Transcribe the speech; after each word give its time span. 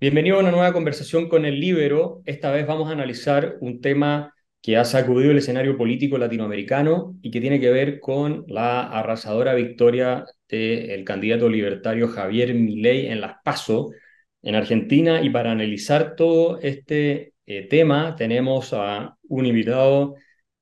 Bienvenido 0.00 0.36
a 0.36 0.40
una 0.40 0.52
nueva 0.52 0.72
conversación 0.72 1.28
con 1.28 1.44
el 1.44 1.58
Libero. 1.58 2.22
Esta 2.24 2.52
vez 2.52 2.64
vamos 2.68 2.88
a 2.88 2.92
analizar 2.92 3.56
un 3.60 3.80
tema 3.80 4.32
que 4.62 4.76
ha 4.76 4.84
sacudido 4.84 5.32
el 5.32 5.38
escenario 5.38 5.76
político 5.76 6.18
latinoamericano 6.18 7.16
y 7.20 7.32
que 7.32 7.40
tiene 7.40 7.58
que 7.58 7.72
ver 7.72 7.98
con 7.98 8.44
la 8.46 8.82
arrasadora 8.82 9.54
victoria 9.54 10.24
del 10.48 11.02
candidato 11.04 11.48
libertario 11.48 12.06
Javier 12.06 12.54
Milei 12.54 13.08
en 13.08 13.20
las 13.20 13.42
PASO 13.42 13.90
en 14.40 14.54
Argentina. 14.54 15.20
Y 15.20 15.30
para 15.30 15.50
analizar 15.50 16.14
todo 16.14 16.60
este 16.60 17.34
eh, 17.46 17.66
tema 17.68 18.14
tenemos 18.14 18.72
a 18.72 19.16
un 19.28 19.46
invitado 19.46 20.14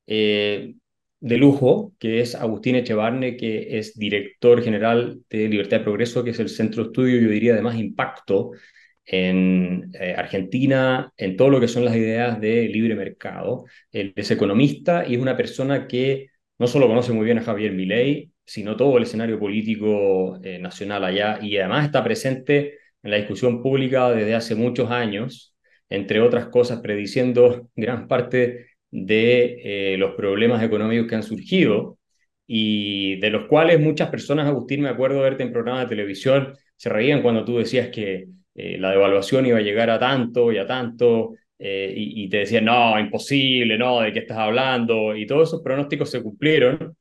eh, 0.07 0.77
de 1.21 1.37
lujo, 1.37 1.93
que 1.99 2.21
es 2.21 2.35
Agustín 2.35 2.77
Echevarne, 2.77 3.37
que 3.37 3.79
es 3.79 3.99
director 3.99 4.63
general 4.63 5.21
de 5.29 5.47
Libertad 5.51 5.81
y 5.83 5.85
Progreso, 5.85 6.25
que 6.25 6.31
es 6.31 6.41
el 6.41 6.49
centro 6.49 6.85
de 6.85 6.89
estudio, 6.89 7.21
yo 7.21 7.29
diría, 7.29 7.55
de 7.55 7.61
más 7.61 7.77
impacto 7.77 8.53
en 9.07 9.93
eh, 9.95 10.15
Argentina, 10.17 11.13
en 11.17 11.37
todo 11.37 11.51
lo 11.51 11.61
que 11.61 11.69
son 11.69 11.85
las 11.85 11.97
ideas 11.97 12.41
de 12.41 12.69
libre 12.69 12.95
mercado. 12.97 13.65
Él 13.93 14.13
es 14.17 14.31
economista 14.31 15.07
y 15.07 15.15
es 15.15 15.21
una 15.21 15.37
persona 15.37 15.87
que 15.87 16.29
no 16.59 16.67
solo 16.67 16.89
conoce 16.89 17.13
muy 17.13 17.25
bien 17.25 17.39
a 17.39 17.43
Javier 17.43 17.73
Milei, 17.73 18.31
sino 18.45 18.77
todo 18.77 18.97
el 18.97 19.05
escenario 19.05 19.39
político 19.39 20.39
eh, 20.43 20.59
nacional 20.59 21.05
allá 21.05 21.39
y 21.43 21.57
además 21.59 21.87
está 21.87 22.03
presente 22.05 22.79
en 23.03 23.11
la 23.11 23.17
discusión 23.19 23.63
pública 23.63 24.11
desde 24.11 24.35
hace 24.35 24.55
muchos 24.55 24.91
años, 24.91 25.55
entre 25.89 26.21
otras 26.21 26.49
cosas, 26.49 26.81
prediciendo 26.81 27.69
gran 27.77 28.09
parte 28.09 28.67
de 28.91 29.93
eh, 29.95 29.97
los 29.99 30.15
problemas 30.15 30.63
económicos 30.63 31.09
que 31.09 31.15
han 31.17 31.23
surgido 31.23 31.99
y 32.47 33.17
de 33.21 33.31
los 33.31 33.47
cuales 33.47 33.81
muchas 33.81 34.11
personas, 34.11 34.47
Agustín, 34.47 34.83
me 34.83 34.89
acuerdo 34.89 35.21
verte 35.21 35.43
en 35.43 35.53
programas 35.53 35.85
de 35.85 35.89
televisión, 35.97 36.55
se 36.77 36.89
reían 36.89 37.23
cuando 37.23 37.45
tú 37.45 37.59
decías 37.59 37.89
que 37.89 38.29
eh, 38.57 38.79
la 38.79 38.91
devaluación 38.91 39.45
iba 39.45 39.59
a 39.59 39.63
llegar 39.63 39.91
a 39.91 39.99
tanto 39.99 40.51
y 40.51 40.57
a 40.57 40.67
tanto, 40.67 41.35
eh, 41.59 41.93
y, 41.95 42.29
te 42.31 42.39
decían, 42.39 42.65
no, 42.65 42.99
imposible, 42.99 43.77
no, 43.77 44.01
¿de 44.01 44.13
qué 44.13 44.21
estás 44.21 44.39
hablando? 44.39 45.15
Y 45.15 45.27
todos 45.27 45.51
esos 45.51 45.63
pronósticos 45.63 46.11
se 46.11 46.23
cumplieron. 46.23 46.97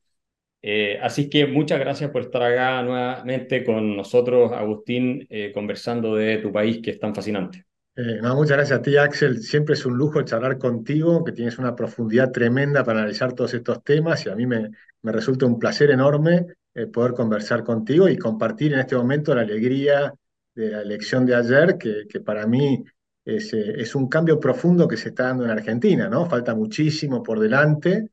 Eh, 0.60 0.98
así 1.00 1.30
que 1.30 1.46
muchas 1.46 1.78
gracias 1.80 2.10
por 2.10 2.22
estar 2.22 2.42
acá 2.42 2.82
nuevamente 2.82 3.64
con 3.64 3.96
nosotros, 3.96 4.52
Agustín, 4.52 5.26
conversando 5.54 6.16
de 6.16 6.38
tu 6.38 6.52
país 6.52 6.80
que 6.82 6.90
es 6.90 7.00
tan 7.00 7.14
fascinante. 7.14 7.64
no, 7.94 8.34
muchas 8.34 8.58
gracias 8.58 8.78
a 8.78 8.82
ti, 8.82 8.96
Axel. 8.98 9.42
Siempre 9.42 9.74
es 9.74 9.86
un 9.86 9.96
lujo 9.96 10.20
charlar 10.22 10.58
contigo, 10.58 11.24
que 11.24 11.32
tienes 11.32 11.58
una 11.58 11.74
profundidad 11.74 12.32
tremenda 12.32 12.84
para 12.84 12.98
analizar 13.00 13.32
todos 13.32 13.54
estos 13.54 13.82
temas 13.82 14.26
y 14.26 14.28
a 14.28 14.34
mí 14.34 14.46
me, 14.46 14.70
me 15.02 15.12
resulta 15.12 15.46
un 15.46 15.58
placer 15.58 15.90
enorme 15.90 16.46
poder 16.92 17.12
conversar 17.12 17.64
contigo 17.64 18.06
y 18.06 18.18
compartir 18.18 18.74
en 18.74 18.80
este 18.80 18.96
momento 18.96 19.34
la 19.34 19.40
alegría 19.40 20.12
de 20.56 20.70
la 20.70 20.80
elección 20.80 21.26
de 21.26 21.36
ayer, 21.36 21.78
que, 21.78 22.06
que 22.08 22.20
para 22.20 22.46
mí 22.46 22.84
es, 23.24 23.52
eh, 23.52 23.74
es, 23.76 23.94
un 23.94 24.08
cambio 24.08 24.40
profundo 24.40 24.88
que 24.88 24.96
se 24.96 25.10
está 25.10 25.24
dando 25.24 25.44
en 25.44 25.50
Argentina, 25.50 26.08
¿no? 26.08 26.26
Falta 26.26 26.54
muchísimo 26.54 27.22
por 27.22 27.38
delante, 27.38 28.10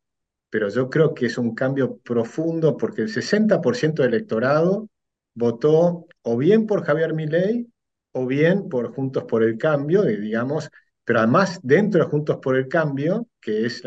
pero 0.50 0.70
yo 0.70 0.90
creo 0.90 1.14
que 1.14 1.28
es 1.28 1.38
un 1.38 1.56
cambio 1.56 1.98
profundo 2.00 2.78
porque 2.78 3.04
el 3.04 3.10
60% 3.10 4.04
del 4.04 4.14
electorado 4.14 4.90
votó 5.34 6.06
o 6.22 6.38
bien 6.38 6.68
por 6.68 6.84
Javier 6.84 7.14
Milei 7.14 7.68
o 8.12 8.26
bien 8.28 8.70
por 8.70 8.94
Juntos 8.94 9.24
por 9.24 9.44
el 9.44 9.58
Cambio, 9.58 10.04
digamos, 10.04 10.70
pero 11.04 11.20
además 11.20 11.60
dentro 11.64 12.04
de 12.04 12.10
Juntos 12.10 12.38
por 12.42 12.56
el 12.58 12.68
Cambio, 12.68 13.28
que 13.42 13.66
es, 13.66 13.82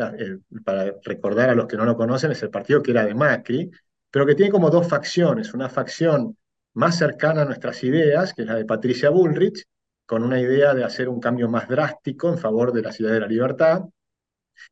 para 0.65 0.95
recordar 1.03 1.49
a 1.49 1.55
los 1.55 1.67
que 1.67 1.77
no 1.77 1.85
lo 1.85 1.95
conocen, 1.95 2.31
es 2.31 2.43
el 2.43 2.49
partido 2.49 2.81
que 2.81 2.91
era 2.91 3.05
de 3.05 3.15
Macri, 3.15 3.71
pero 4.11 4.25
que 4.25 4.35
tiene 4.35 4.51
como 4.51 4.69
dos 4.69 4.87
facciones, 4.87 5.53
una 5.53 5.69
facción 5.69 6.35
más 6.77 6.95
cercana 6.95 7.41
a 7.41 7.45
nuestras 7.45 7.83
ideas, 7.83 8.35
que 8.35 8.43
es 8.43 8.47
la 8.47 8.55
de 8.55 8.63
Patricia 8.63 9.09
Bullrich, 9.09 9.63
con 10.05 10.23
una 10.23 10.39
idea 10.39 10.75
de 10.75 10.83
hacer 10.83 11.09
un 11.09 11.19
cambio 11.19 11.49
más 11.49 11.67
drástico 11.67 12.29
en 12.29 12.37
favor 12.37 12.71
de 12.71 12.83
la 12.83 12.91
ciudad 12.91 13.13
de 13.13 13.19
la 13.19 13.27
libertad. 13.27 13.81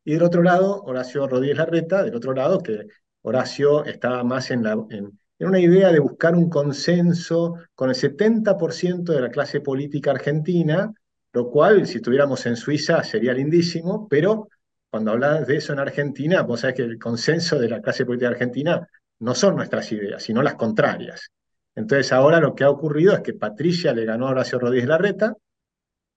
Y 0.03 0.14
del 0.14 0.22
otro 0.22 0.44
lado, 0.44 0.83
Horacio 0.83 1.28
Rodríguez 1.28 1.58
Larreta, 1.58 2.03
del 2.03 2.16
otro 2.16 2.33
lado, 2.33 2.61
que 2.61 2.86
Horacio 3.23 3.86
estaba 3.86 4.23
más 4.23 4.52
en, 4.52 4.61
la, 4.64 4.73
en, 4.92 5.20
en 5.39 5.48
una 5.48 5.60
idea 5.60 5.92
de 5.92 5.99
buscar 5.99 6.36
un 6.36 6.48
consenso 6.48 7.55
con 7.73 7.89
el 7.89 7.95
70% 7.95 9.11
de 9.11 9.22
la 9.22 9.32
clase 9.32 9.61
política 9.61 10.11
argentina, 10.11 10.93
lo 11.33 11.49
cual, 11.49 11.87
si 11.87 11.98
estuviéramos 11.98 12.45
en 12.45 12.55
Suiza, 12.55 13.04
sería 13.04 13.33
lindísimo, 13.33 14.08
pero 14.08 14.49
cuando 14.92 15.11
hablas 15.11 15.48
de 15.48 15.58
eso 15.58 15.73
en 15.73 15.80
Argentina, 15.80 16.43
vos 16.43 16.60
sabés 16.60 16.76
que 16.76 16.83
el 16.83 16.99
consenso 16.99 17.58
de 17.58 17.67
la 17.67 17.82
clase 17.82 18.05
política 18.05 18.30
argentina 18.30 18.87
no 19.20 19.33
son 19.33 19.55
nuestras 19.55 19.92
ideas, 19.92 20.22
sino 20.22 20.43
las 20.43 20.54
contrarias. 20.54 21.32
Entonces 21.75 22.11
ahora 22.13 22.39
lo 22.39 22.55
que 22.55 22.63
ha 22.63 22.69
ocurrido 22.69 23.13
es 23.13 23.19
que 23.19 23.33
Patricia 23.33 23.93
le 23.93 24.05
ganó 24.05 24.27
a 24.27 24.31
Horacio 24.31 24.59
Rodríguez 24.59 24.87
Larreta, 24.87 25.36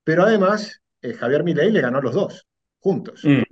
pero 0.03 0.23
además 0.23 0.81
eh, 1.01 1.13
Javier 1.13 1.43
Milei 1.43 1.71
le 1.71 1.81
ganó 1.81 1.99
a 1.99 2.01
los 2.01 2.13
dos, 2.13 2.47
juntos. 2.79 3.21
Mm. 3.23 3.43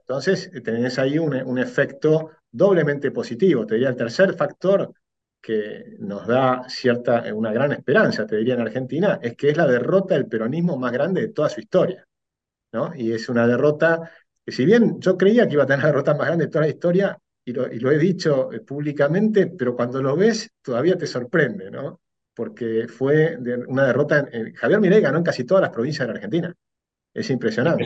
Entonces 0.00 0.50
eh, 0.52 0.60
tenés 0.60 0.98
ahí 0.98 1.18
un, 1.18 1.34
un, 1.34 1.58
efecto 1.58 2.30
doblemente 2.50 3.10
positivo. 3.10 3.66
Te 3.66 3.74
diría 3.74 3.90
el 3.90 3.96
tercer 3.96 4.34
factor 4.34 4.92
que 5.40 5.96
nos 5.98 6.26
da 6.26 6.64
cierta, 6.68 7.26
eh, 7.26 7.32
una 7.32 7.52
gran 7.52 7.72
esperanza, 7.72 8.26
te 8.26 8.36
diría 8.36 8.54
en 8.54 8.60
Argentina, 8.60 9.18
es 9.22 9.36
que 9.36 9.50
es 9.50 9.56
la 9.56 9.66
derrota 9.66 10.14
del 10.14 10.26
peronismo 10.26 10.76
más 10.76 10.92
grande 10.92 11.22
de 11.22 11.28
toda 11.28 11.48
su 11.48 11.60
historia. 11.60 12.06
¿no? 12.72 12.94
Y 12.94 13.12
es 13.12 13.28
una 13.28 13.46
derrota 13.46 14.10
que 14.44 14.52
si 14.52 14.64
bien 14.64 15.00
yo 15.00 15.16
creía 15.16 15.46
que 15.46 15.54
iba 15.54 15.64
a 15.64 15.66
tener 15.66 15.82
la 15.82 15.88
derrota 15.90 16.14
más 16.14 16.26
grande 16.26 16.46
de 16.46 16.50
toda 16.50 16.64
la 16.64 16.70
historia, 16.70 17.18
y 17.44 17.52
lo, 17.52 17.90
he 17.90 17.98
dicho 17.98 18.52
eh, 18.52 18.60
públicamente, 18.60 19.46
pero 19.46 19.74
cuando 19.74 20.02
lo 20.02 20.16
ves 20.16 20.50
todavía 20.62 20.96
te 20.96 21.06
sorprende, 21.06 21.70
¿no? 21.70 22.00
Porque 22.34 22.86
fue 22.88 23.36
una 23.66 23.86
derrota. 23.86 24.28
En, 24.30 24.54
Javier 24.54 24.80
Milei 24.80 25.00
ganó 25.00 25.18
en 25.18 25.24
casi 25.24 25.44
todas 25.44 25.62
las 25.62 25.70
provincias 25.70 26.06
de 26.06 26.12
la 26.12 26.18
Argentina. 26.18 26.54
Es 27.12 27.28
impresionante. 27.30 27.84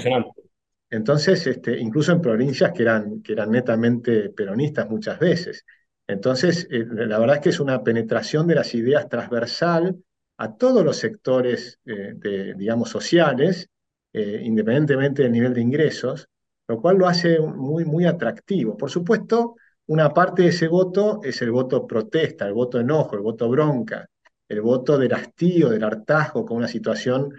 Entonces, 0.90 1.46
este, 1.46 1.78
incluso 1.78 2.12
en 2.12 2.20
provincias 2.20 2.72
que 2.72 2.82
eran, 2.82 3.22
que 3.22 3.32
eran 3.32 3.50
netamente 3.50 4.30
peronistas 4.30 4.88
muchas 4.88 5.18
veces. 5.18 5.64
Entonces, 6.06 6.68
eh, 6.70 6.84
la 6.88 7.18
verdad 7.18 7.36
es 7.36 7.42
que 7.42 7.48
es 7.48 7.60
una 7.60 7.82
penetración 7.82 8.46
de 8.46 8.56
las 8.56 8.74
ideas 8.74 9.08
transversal 9.08 9.96
a 10.36 10.56
todos 10.56 10.84
los 10.84 10.98
sectores, 10.98 11.80
eh, 11.86 12.12
de, 12.14 12.54
digamos, 12.54 12.90
sociales, 12.90 13.68
independientemente 14.12 15.24
del 15.24 15.32
nivel 15.32 15.52
de 15.54 15.60
ingresos, 15.60 16.28
lo 16.68 16.80
cual 16.80 16.96
lo 16.98 17.06
hace 17.06 17.38
muy, 17.40 17.84
muy 17.84 18.06
atractivo. 18.06 18.76
Por 18.76 18.90
supuesto, 18.90 19.56
una 19.86 20.12
parte 20.14 20.42
de 20.42 20.48
ese 20.48 20.68
voto 20.68 21.20
es 21.22 21.42
el 21.42 21.50
voto 21.50 21.86
protesta, 21.86 22.46
el 22.46 22.54
voto 22.54 22.80
enojo, 22.80 23.16
el 23.16 23.22
voto 23.22 23.48
bronca, 23.48 24.08
el 24.48 24.60
voto 24.62 24.98
del 24.98 25.12
hastío, 25.12 25.68
del 25.68 25.84
hartazgo 25.84 26.44
con 26.44 26.58
una 26.58 26.68
situación 26.68 27.30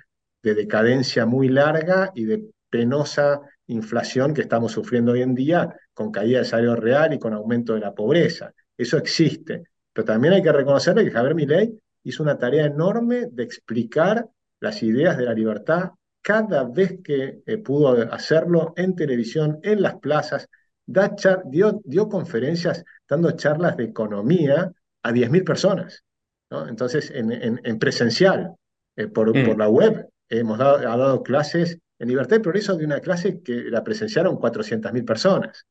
de 0.43 0.53
decadencia 0.53 1.25
muy 1.25 1.49
larga 1.49 2.11
y 2.13 2.25
de 2.25 2.45
penosa 2.69 3.41
inflación 3.67 4.33
que 4.33 4.41
estamos 4.41 4.71
sufriendo 4.71 5.13
hoy 5.13 5.21
en 5.21 5.33
día 5.33 5.75
con 5.93 6.11
caída 6.11 6.39
del 6.39 6.45
salario 6.45 6.75
real 6.75 7.13
y 7.13 7.19
con 7.19 7.33
aumento 7.33 7.73
de 7.73 7.79
la 7.79 7.93
pobreza. 7.93 8.53
Eso 8.77 8.97
existe. 8.97 9.63
Pero 9.91 10.05
también 10.05 10.33
hay 10.33 10.43
que 10.43 10.51
reconocerle 10.51 11.03
que 11.03 11.11
Javier 11.11 11.35
Milei 11.35 11.79
hizo 12.03 12.21
una 12.21 12.37
tarea 12.37 12.65
enorme 12.65 13.27
de 13.31 13.43
explicar 13.43 14.27
las 14.59 14.83
ideas 14.83 15.17
de 15.17 15.25
la 15.25 15.33
libertad 15.33 15.91
cada 16.25 16.63
vez 16.63 17.01
que 17.03 17.43
eh, 17.45 17.57
pudo 17.59 18.11
hacerlo 18.11 18.73
en 18.77 18.95
televisión, 18.95 19.59
en 19.61 19.83
las 19.83 19.97
plazas, 19.99 20.49
dio, 20.87 21.81
dio, 21.85 22.09
conferencias 22.09 22.83
dando 23.07 23.29
charlas 23.33 23.77
de 23.77 23.83
economía 23.83 24.71
a 25.03 25.11
10.000 25.11 25.45
personas. 25.45 26.03
¿no? 26.49 26.67
Entonces, 26.67 27.11
en, 27.11 27.31
en, 27.31 27.77
presencial, 27.77 28.55
eh, 28.95 29.05
por, 29.05 29.37
mm. 29.37 29.45
por, 29.45 29.59
la 29.59 29.69
web, 29.69 30.09
hemos 30.27 30.57
dado, 30.57 30.77
ha 30.77 30.97
dado 30.97 31.21
clases 31.21 31.77
en 31.99 32.07
Libertad 32.07 32.37
y 32.37 32.39
Progreso 32.39 32.75
de 32.75 32.85
una 32.85 33.01
clase 33.01 33.43
que 33.43 33.65
la 33.65 33.83
presenciaron 33.83 34.37
400.000 34.37 35.05
personas. 35.05 35.67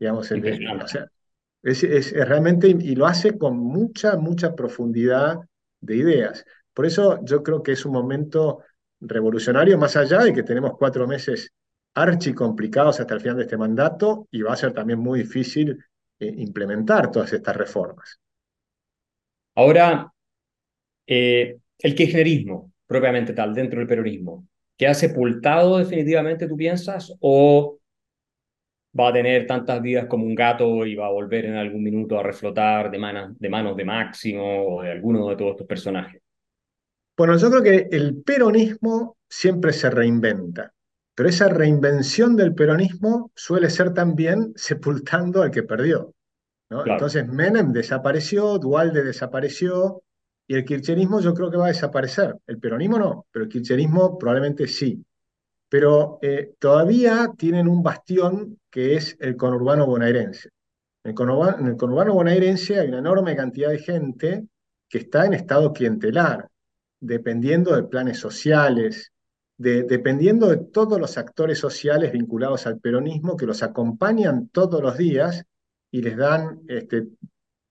Digamos, 0.00 0.32
o 0.32 0.88
sea, 0.88 1.06
es, 1.62 1.84
es, 1.84 2.10
realmente, 2.12 2.66
y 2.66 2.96
lo 2.96 3.06
hace 3.06 3.38
con 3.38 3.56
mucha, 3.56 4.16
mucha 4.16 4.56
profundidad 4.56 5.36
de 5.80 5.94
ideas. 5.94 6.44
Por 6.74 6.86
eso 6.86 7.20
yo 7.22 7.44
creo 7.44 7.62
que 7.62 7.70
es 7.70 7.86
un 7.86 7.92
momento 7.92 8.64
revolucionario, 9.02 9.78
más 9.78 9.96
allá 9.96 10.20
de 10.20 10.32
que 10.32 10.42
tenemos 10.42 10.72
cuatro 10.78 11.06
meses 11.06 11.52
archi 11.94 12.32
complicados 12.32 13.00
hasta 13.00 13.14
el 13.14 13.20
final 13.20 13.36
de 13.36 13.42
este 13.42 13.56
mandato 13.56 14.26
y 14.30 14.42
va 14.42 14.52
a 14.52 14.56
ser 14.56 14.72
también 14.72 14.98
muy 14.98 15.20
difícil 15.20 15.84
eh, 16.18 16.34
implementar 16.38 17.10
todas 17.10 17.32
estas 17.32 17.56
reformas. 17.56 18.18
Ahora, 19.54 20.10
eh, 21.06 21.58
el 21.78 21.94
kirchnerismo, 21.94 22.72
propiamente 22.86 23.34
tal, 23.34 23.54
dentro 23.54 23.78
del 23.78 23.88
peronismo, 23.88 24.46
¿que 24.76 24.86
ha 24.86 24.94
sepultado 24.94 25.78
definitivamente, 25.78 26.48
tú 26.48 26.56
piensas, 26.56 27.14
o 27.20 27.78
va 28.98 29.08
a 29.08 29.12
tener 29.12 29.46
tantas 29.46 29.80
vidas 29.82 30.06
como 30.06 30.24
un 30.24 30.34
gato 30.34 30.86
y 30.86 30.94
va 30.94 31.06
a 31.06 31.10
volver 31.10 31.46
en 31.46 31.56
algún 31.56 31.82
minuto 31.82 32.18
a 32.18 32.22
reflotar 32.22 32.90
de, 32.90 32.98
de 33.38 33.48
manos 33.48 33.76
de 33.76 33.84
Máximo 33.84 34.76
o 34.76 34.82
de 34.82 34.90
alguno 34.92 35.28
de 35.28 35.36
todos 35.36 35.52
estos 35.52 35.66
personajes? 35.66 36.21
Bueno, 37.16 37.36
yo 37.36 37.50
creo 37.50 37.62
que 37.62 37.88
el 37.90 38.22
peronismo 38.22 39.16
siempre 39.28 39.72
se 39.72 39.90
reinventa, 39.90 40.72
pero 41.14 41.28
esa 41.28 41.48
reinvención 41.48 42.36
del 42.36 42.54
peronismo 42.54 43.30
suele 43.34 43.68
ser 43.70 43.92
también 43.92 44.52
sepultando 44.56 45.42
al 45.42 45.50
que 45.50 45.62
perdió. 45.62 46.14
¿no? 46.70 46.86
Entonces 46.86 47.26
Menem 47.28 47.72
desapareció, 47.72 48.58
Dualde 48.58 49.04
desapareció, 49.04 50.02
y 50.46 50.54
el 50.54 50.64
kirchnerismo 50.64 51.20
yo 51.20 51.34
creo 51.34 51.50
que 51.50 51.56
va 51.56 51.66
a 51.66 51.68
desaparecer. 51.68 52.36
El 52.46 52.58
peronismo 52.58 52.98
no, 52.98 53.26
pero 53.30 53.44
el 53.44 53.50
kirchnerismo 53.50 54.18
probablemente 54.18 54.66
sí. 54.66 55.04
Pero 55.68 56.18
eh, 56.20 56.54
todavía 56.58 57.30
tienen 57.36 57.68
un 57.68 57.82
bastión 57.82 58.58
que 58.70 58.96
es 58.96 59.16
el 59.20 59.36
conurbano 59.36 59.86
bonaerense. 59.86 60.50
En 61.04 61.10
el 61.10 61.14
conurbano, 61.14 61.58
en 61.58 61.66
el 61.68 61.76
conurbano 61.76 62.14
bonaerense 62.14 62.78
hay 62.78 62.88
una 62.88 62.98
enorme 62.98 63.36
cantidad 63.36 63.70
de 63.70 63.78
gente 63.78 64.46
que 64.88 64.98
está 64.98 65.24
en 65.24 65.34
estado 65.34 65.72
clientelar, 65.72 66.48
dependiendo 67.02 67.74
de 67.74 67.82
planes 67.82 68.18
sociales, 68.18 69.12
dependiendo 69.56 70.48
de 70.48 70.56
todos 70.56 71.00
los 71.00 71.18
actores 71.18 71.58
sociales 71.58 72.12
vinculados 72.12 72.66
al 72.66 72.78
peronismo 72.78 73.36
que 73.36 73.46
los 73.46 73.62
acompañan 73.62 74.48
todos 74.48 74.80
los 74.80 74.96
días 74.96 75.44
y 75.90 76.00
les 76.00 76.16
dan 76.16 76.60
este, 76.68 77.08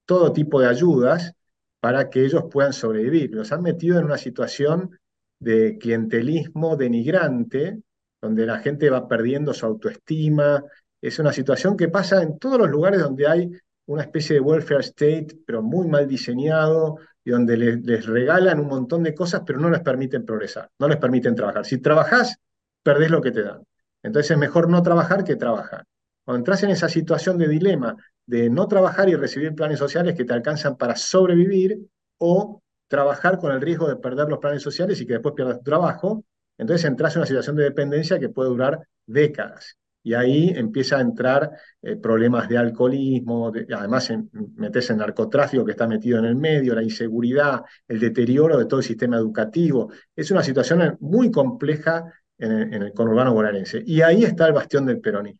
todo 0.05 0.33
tipo 0.33 0.59
de 0.59 0.67
ayudas 0.67 1.33
para 1.79 2.09
que 2.09 2.25
ellos 2.25 2.43
puedan 2.51 2.73
sobrevivir. 2.73 3.33
Los 3.33 3.51
han 3.53 3.61
metido 3.61 3.97
en 3.97 4.05
una 4.05 4.17
situación 4.17 4.99
de 5.39 5.77
clientelismo 5.79 6.75
denigrante, 6.75 7.81
donde 8.21 8.45
la 8.45 8.59
gente 8.59 8.89
va 8.89 9.07
perdiendo 9.07 9.53
su 9.53 9.65
autoestima. 9.65 10.61
Es 11.01 11.19
una 11.19 11.31
situación 11.31 11.77
que 11.77 11.87
pasa 11.87 12.21
en 12.21 12.37
todos 12.37 12.59
los 12.59 12.69
lugares 12.69 12.99
donde 12.99 13.27
hay 13.27 13.49
una 13.85 14.03
especie 14.03 14.35
de 14.35 14.41
welfare 14.41 14.81
state, 14.81 15.27
pero 15.45 15.63
muy 15.63 15.87
mal 15.87 16.07
diseñado, 16.07 16.97
y 17.23 17.31
donde 17.31 17.57
les, 17.57 18.05
regalan 18.05 18.59
un 18.59 18.67
montón 18.67 19.03
de 19.03 19.13
cosas, 19.13 19.43
pero 19.45 19.59
no 19.59 19.69
les 19.69 19.81
permiten 19.81 20.25
progresar, 20.25 20.69
no 20.79 20.87
les 20.87 20.97
permiten 20.97 21.35
trabajar. 21.35 21.65
Si 21.65 21.77
trabajás, 21.79 22.37
perdés 22.83 23.11
lo 23.11 23.21
que 23.21 23.31
te 23.31 23.43
dan. 23.43 23.61
Entonces 24.03 24.31
es 24.31 24.37
mejor 24.37 24.69
no 24.69 24.81
trabajar 24.81 25.23
que 25.23 25.35
trabajar. 25.35 25.85
Cuando 26.23 26.39
entras 26.39 26.63
en 26.63 26.71
esa 26.71 26.89
situación 26.89 27.37
de 27.37 27.47
dilema 27.47 27.95
de 28.25 28.49
no 28.49 28.67
trabajar 28.67 29.09
y 29.09 29.15
recibir 29.15 29.53
planes 29.53 29.79
sociales 29.79 30.15
que 30.15 30.25
te 30.25 30.33
alcanzan 30.33 30.77
para 30.77 30.95
sobrevivir, 30.95 31.79
o 32.21 32.61
trabajar 32.87 33.39
con 33.39 33.51
el 33.51 33.61
riesgo 33.61 33.87
de 33.87 33.95
perder 33.95 34.29
los 34.29 34.37
planes 34.37 34.61
sociales 34.61 35.01
y 35.01 35.07
que 35.07 35.13
después 35.13 35.33
pierdas 35.33 35.57
tu 35.57 35.63
trabajo, 35.63 36.23
entonces 36.57 36.85
entras 36.85 37.15
en 37.15 37.21
una 37.21 37.25
situación 37.25 37.55
de 37.55 37.63
dependencia 37.63 38.19
que 38.19 38.29
puede 38.29 38.49
durar 38.49 38.87
décadas. 39.07 39.77
Y 40.03 40.13
ahí 40.13 40.51
empieza 40.55 40.97
a 40.97 41.01
entrar 41.01 41.51
eh, 41.81 41.95
problemas 41.95 42.49
de 42.49 42.57
alcoholismo, 42.57 43.51
además 43.75 44.11
metes 44.55 44.89
en 44.89 44.97
narcotráfico 44.97 45.63
que 45.63 45.71
está 45.71 45.87
metido 45.87 46.17
en 46.19 46.25
el 46.25 46.35
medio, 46.35 46.73
la 46.73 46.83
inseguridad, 46.83 47.61
el 47.87 47.99
deterioro 47.99 48.57
de 48.57 48.65
todo 48.65 48.79
el 48.79 48.85
sistema 48.85 49.17
educativo. 49.17 49.91
Es 50.15 50.31
una 50.31 50.43
situación 50.43 50.97
muy 50.99 51.29
compleja 51.29 52.05
en 52.41 52.73
el, 52.73 52.93
conurbano 52.93 53.33
bonaerense. 53.33 53.83
Y 53.85 54.01
ahí 54.01 54.23
está 54.23 54.47
el 54.47 54.53
bastión 54.53 54.85
del 54.85 54.99
peronismo. 54.99 55.39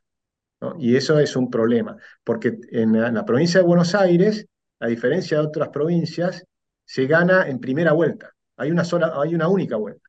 Y 0.78 0.96
eso 0.96 1.19
es 1.19 1.36
un 1.36 1.50
problema, 1.50 1.98
porque 2.24 2.60
en 2.72 3.02
la, 3.02 3.25
provincia 3.25 3.60
de 3.60 3.66
Buenos 3.66 3.96
Aires, 3.96 4.46
a 4.80 4.88
diferencia 4.88 5.38
de 5.40 5.48
otras 5.48 5.69
provincias, 5.69 6.46
se 6.86 7.07
gana 7.07 7.48
en 7.48 7.60
primera 7.60 7.94
vuelta. 7.94 8.31
Hay 8.57 8.69
una, 8.69 8.84
sola, 8.84 9.14
hay 9.16 9.34
una 9.34 9.48
única 9.48 9.75
vuelta. 9.78 10.00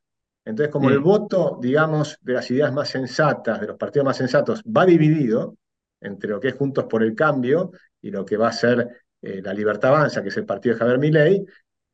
Entonces, 0.45 0.73
como 0.73 0.91
el 0.91 0.99
voto, 0.99 1.59
digamos, 1.61 2.19
de 2.21 2.33
las 2.33 2.51
ideas 2.51 2.73
más 2.73 2.89
sensatas, 2.89 3.61
de 3.61 3.69
los 3.69 3.77
partidos 3.77 4.05
más 4.05 4.17
sensatos, 4.17 4.63
va 4.63 4.85
dividido 4.85 5.57
entre 6.01 6.31
lo 6.31 6.41
que 6.41 6.49
es 6.49 6.55
Juntos 6.55 6.87
por 6.87 7.03
el 7.03 7.15
Cambio 7.15 7.71
y 8.01 8.11
lo 8.11 8.25
que 8.25 8.37
va 8.37 8.49
a 8.49 8.53
ser 8.53 9.05
eh, 9.21 9.41
la 9.43 9.55
Libertad 9.55 9.91
Avanza, 9.91 10.23
que 10.23 10.31
es 10.31 10.37
el 10.37 10.45
partido 10.45 10.75
de 10.75 10.81
Javier 10.81 10.99
Milei, 10.99 11.47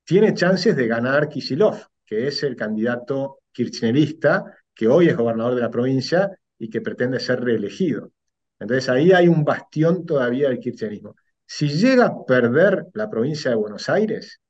tiene 0.03 0.33
chances 0.33 0.75
de 0.75 0.87
ganar 0.87 1.29
Kisilov, 1.29 1.77
que 2.07 2.29
es 2.29 2.43
el 2.43 2.57
candidato 2.57 3.41
kirchnerista 3.53 4.45
que 4.75 4.89
hoy 4.89 5.09
es 5.09 5.17
gobernador 5.17 5.55
de 5.55 5.61
la 5.61 5.71
provincia 5.71 6.31
y 6.59 6.71
que 6.71 6.81
pretende 6.81 7.21
ser 7.21 7.41
reelegido. 7.41 8.13
Entonces 8.59 8.89
ahí 8.89 9.13
hay 9.13 9.29
un 9.29 9.45
bastión 9.45 10.07
todavía 10.07 10.49
del 10.49 10.61
kirchnerismo. 10.61 11.17
Si 11.45 11.69
llega 11.69 12.07
a 12.07 12.25
perder 12.25 12.87
la 12.95 13.11
provincia 13.11 13.51
de 13.51 13.57
Buenos 13.57 13.89
Aires, 13.89 14.41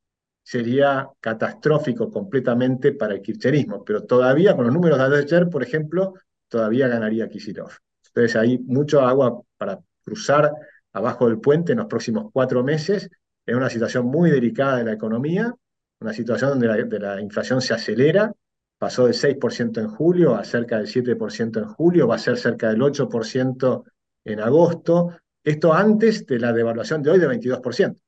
sería 0.49 1.07
catastrófico 1.21 2.11
completamente 2.11 2.93
para 2.93 3.13
el 3.13 3.21
kirchnerismo, 3.21 3.85
pero 3.85 4.05
todavía 4.05 4.57
con 4.57 4.65
los 4.65 4.73
números 4.73 4.99
de 4.99 5.19
ayer, 5.19 5.51
por 5.51 5.63
ejemplo, 5.63 6.15
todavía 6.49 6.89
ganaría 6.89 7.29
Kisilov. 7.29 7.71
Entonces 8.07 8.35
hay 8.35 8.59
mucho 8.61 9.03
agua 9.03 9.43
para 9.59 9.79
cruzar 10.03 10.51
abajo 10.95 11.29
del 11.29 11.39
puente 11.39 11.73
en 11.73 11.79
los 11.81 11.87
próximos 11.87 12.31
cuatro 12.33 12.65
meses. 12.65 13.11
Es 13.45 13.55
una 13.55 13.69
situación 13.69 14.07
muy 14.07 14.31
delicada 14.31 14.79
de 14.79 14.85
la 14.85 14.95
economía, 14.95 15.55
una 16.01 16.15
situación 16.15 16.59
donde 16.59 16.99
la, 16.99 17.21
inflación 17.21 17.61
se 17.61 17.75
acelera, 17.75 18.33
pasó 18.79 19.05
del 19.05 19.13
6% 19.13 19.81
en 19.83 19.89
julio 19.89 20.35
a 20.35 20.45
cerca 20.45 20.79
del 20.79 20.87
7% 20.87 21.59
en 21.59 21.67
julio, 21.67 22.09
va 22.09 22.15
a 22.15 22.19
ser 22.19 22.39
cerca 22.39 22.71
del 22.71 22.81
8% 22.81 23.85
en 24.25 24.41
agosto, 24.41 25.11
esto 25.45 25.75
antes 25.75 26.25
de 26.25 26.39
la 26.39 26.55
devaluación 26.55 27.03
de 27.03 27.11
hoy 27.11 27.19
de 27.19 27.29
22%, 27.29 28.01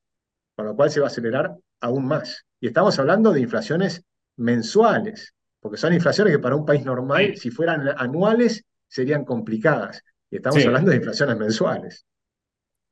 con 0.56 0.64
lo 0.64 0.74
cual 0.74 0.90
se 0.90 1.00
va 1.00 1.08
a 1.08 1.10
acelerar 1.10 1.54
aún 1.80 2.06
más. 2.06 2.46
Y 2.60 2.68
estamos 2.68 2.98
hablando 2.98 3.32
de 3.32 3.40
inflaciones 3.40 4.04
mensuales, 4.36 5.34
porque 5.60 5.78
son 5.78 5.92
inflaciones 5.92 6.34
que 6.34 6.38
para 6.38 6.56
un 6.56 6.66
país 6.66 6.84
normal, 6.84 7.36
si 7.36 7.50
fueran 7.50 7.88
anuales, 7.96 8.64
serían 8.86 9.24
complicadas. 9.24 10.02
Y 10.30 10.36
estamos 10.36 10.64
hablando 10.64 10.90
de 10.90 10.98
inflaciones 10.98 11.36
mensuales. 11.36 12.06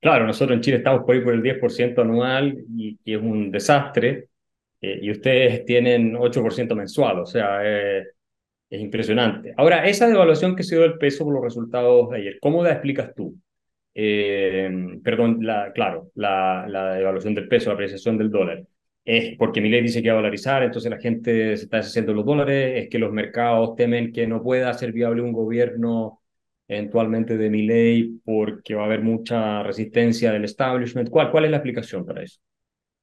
Claro, 0.00 0.26
nosotros 0.26 0.56
en 0.56 0.62
Chile 0.62 0.76
estamos 0.78 1.04
por 1.04 1.14
ahí 1.14 1.22
por 1.22 1.34
el 1.34 1.42
10% 1.42 1.98
anual 2.00 2.56
y, 2.76 2.98
es 3.04 3.20
un 3.20 3.50
desastre, 3.50 4.28
eh, 4.80 5.00
y 5.02 5.10
ustedes 5.10 5.64
tienen 5.64 6.14
8% 6.14 6.74
mensual, 6.76 7.20
o 7.20 7.26
sea, 7.26 7.60
eh, 7.64 8.06
es 8.70 8.80
impresionante. 8.80 9.54
Ahora, 9.56 9.88
esa 9.88 10.06
devaluación 10.06 10.54
que 10.54 10.62
se 10.62 10.76
dio 10.76 10.82
del 10.82 10.98
peso 10.98 11.24
por 11.24 11.34
los 11.34 11.42
resultados 11.42 12.10
de 12.10 12.16
ayer, 12.18 12.38
¿cómo 12.40 12.62
la 12.62 12.72
explicas 12.72 13.12
tú? 13.14 13.34
Eh, 13.92 14.70
perdón, 15.02 15.38
la, 15.40 15.72
claro, 15.72 16.12
la, 16.14 16.66
la 16.68 16.94
devaluación 16.94 17.34
del 17.34 17.48
peso, 17.48 17.70
la 17.70 17.74
apreciación 17.74 18.16
del 18.18 18.30
dólar 18.30 18.64
es 19.08 19.38
porque 19.38 19.62
mi 19.62 19.70
ley 19.70 19.80
dice 19.80 20.02
que 20.02 20.10
va 20.10 20.16
a 20.16 20.18
dolarizar, 20.18 20.62
entonces 20.62 20.90
la 20.90 20.98
gente 20.98 21.56
se 21.56 21.64
está 21.64 21.78
deshaciendo 21.78 22.12
los 22.12 22.26
dólares, 22.26 22.84
es 22.84 22.90
que 22.90 22.98
los 22.98 23.10
mercados 23.10 23.74
temen 23.74 24.12
que 24.12 24.26
no 24.26 24.42
pueda 24.42 24.74
ser 24.74 24.92
viable 24.92 25.22
un 25.22 25.32
gobierno 25.32 26.20
eventualmente 26.68 27.38
de 27.38 27.48
mi 27.48 27.62
ley 27.62 28.20
porque 28.22 28.74
va 28.74 28.82
a 28.82 28.84
haber 28.84 29.00
mucha 29.00 29.62
resistencia 29.62 30.30
del 30.30 30.44
establishment. 30.44 31.08
¿Cuál, 31.08 31.30
cuál 31.30 31.46
es 31.46 31.50
la 31.50 31.56
explicación 31.56 32.04
para 32.04 32.22
eso? 32.22 32.38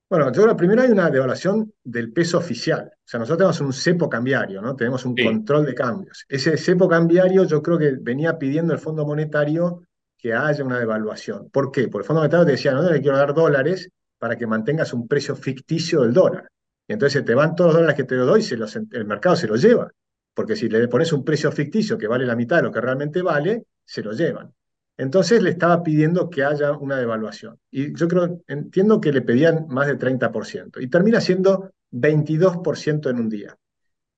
Bueno, 0.07 0.31
yo 0.31 0.55
primero 0.55 0.83
hay 0.83 0.91
una 0.91 1.09
devaluación 1.09 1.73
del 1.83 2.13
peso 2.13 2.37
oficial. 2.37 2.91
O 2.93 3.03
sea, 3.03 3.19
nosotros 3.19 3.57
tenemos 3.57 3.61
un 3.61 3.73
cepo 3.73 4.07
cambiario, 4.07 4.61
¿no? 4.61 4.75
Tenemos 4.75 5.03
un 5.05 5.15
control 5.15 5.65
de 5.65 5.73
cambios. 5.73 6.23
Ese 6.29 6.55
cepo 6.57 6.87
cambiario 6.87 7.45
yo 7.45 7.63
creo 7.63 7.79
que 7.79 7.97
venía 7.99 8.37
pidiendo 8.37 8.73
el 8.73 8.79
Fondo 8.79 9.07
Monetario 9.07 9.81
que 10.15 10.33
haya 10.35 10.63
una 10.63 10.77
devaluación. 10.77 11.49
¿Por 11.49 11.71
qué? 11.71 11.87
Porque 11.87 12.03
el 12.03 12.07
Fondo 12.07 12.19
Monetario 12.19 12.45
te 12.45 12.51
decía, 12.51 12.73
no, 12.73 12.83
no 12.83 12.91
le 12.91 13.01
quiero 13.01 13.17
dar 13.17 13.33
dólares, 13.33 13.89
para 14.17 14.35
que 14.35 14.47
mantengas 14.47 14.93
un 14.93 15.07
precio 15.07 15.35
ficticio 15.35 16.01
del 16.01 16.13
dólar. 16.13 16.47
Y 16.87 16.93
entonces 16.93 17.25
te 17.25 17.33
van 17.33 17.55
todos 17.55 17.69
los 17.69 17.75
dólares 17.75 17.95
que 17.95 18.03
te 18.03 18.15
doy 18.15 18.45
el 18.91 19.05
mercado 19.05 19.35
se 19.35 19.47
los 19.47 19.61
lleva. 19.61 19.91
Porque 20.33 20.55
si 20.55 20.67
le 20.69 20.87
pones 20.87 21.13
un 21.13 21.23
precio 21.23 21.51
ficticio 21.51 21.97
que 21.97 22.07
vale 22.07 22.25
la 22.25 22.35
mitad 22.35 22.57
de 22.57 22.63
lo 22.63 22.71
que 22.71 22.81
realmente 22.81 23.21
vale, 23.21 23.65
se 23.83 24.03
lo 24.03 24.11
llevan. 24.11 24.53
Entonces 24.97 25.41
le 25.41 25.51
estaba 25.51 25.83
pidiendo 25.83 26.29
que 26.29 26.43
haya 26.43 26.71
una 26.73 26.97
devaluación. 26.97 27.57
Y 27.69 27.93
yo 27.95 28.07
creo, 28.07 28.41
entiendo 28.47 29.01
que 29.01 29.11
le 29.11 29.21
pedían 29.21 29.65
más 29.67 29.87
de 29.87 29.97
30%. 29.97 30.81
Y 30.81 30.87
termina 30.87 31.19
siendo 31.19 31.71
22% 31.91 33.09
en 33.09 33.19
un 33.19 33.29
día. 33.29 33.57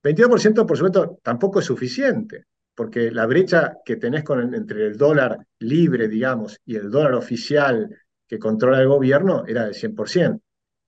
22%, 0.02 0.66
por 0.66 0.76
supuesto, 0.76 1.18
tampoco 1.22 1.58
es 1.58 1.66
suficiente, 1.66 2.44
porque 2.74 3.10
la 3.10 3.26
brecha 3.26 3.78
que 3.84 3.96
tenés 3.96 4.22
con 4.22 4.54
entre 4.54 4.86
el 4.86 4.96
dólar 4.96 5.44
libre, 5.58 6.06
digamos, 6.06 6.60
y 6.64 6.76
el 6.76 6.90
dólar 6.90 7.14
oficial 7.14 7.90
que 8.28 8.38
controla 8.38 8.80
el 8.80 8.88
gobierno 8.88 9.44
era 9.46 9.64
del 9.64 9.74
100%. 9.74 10.40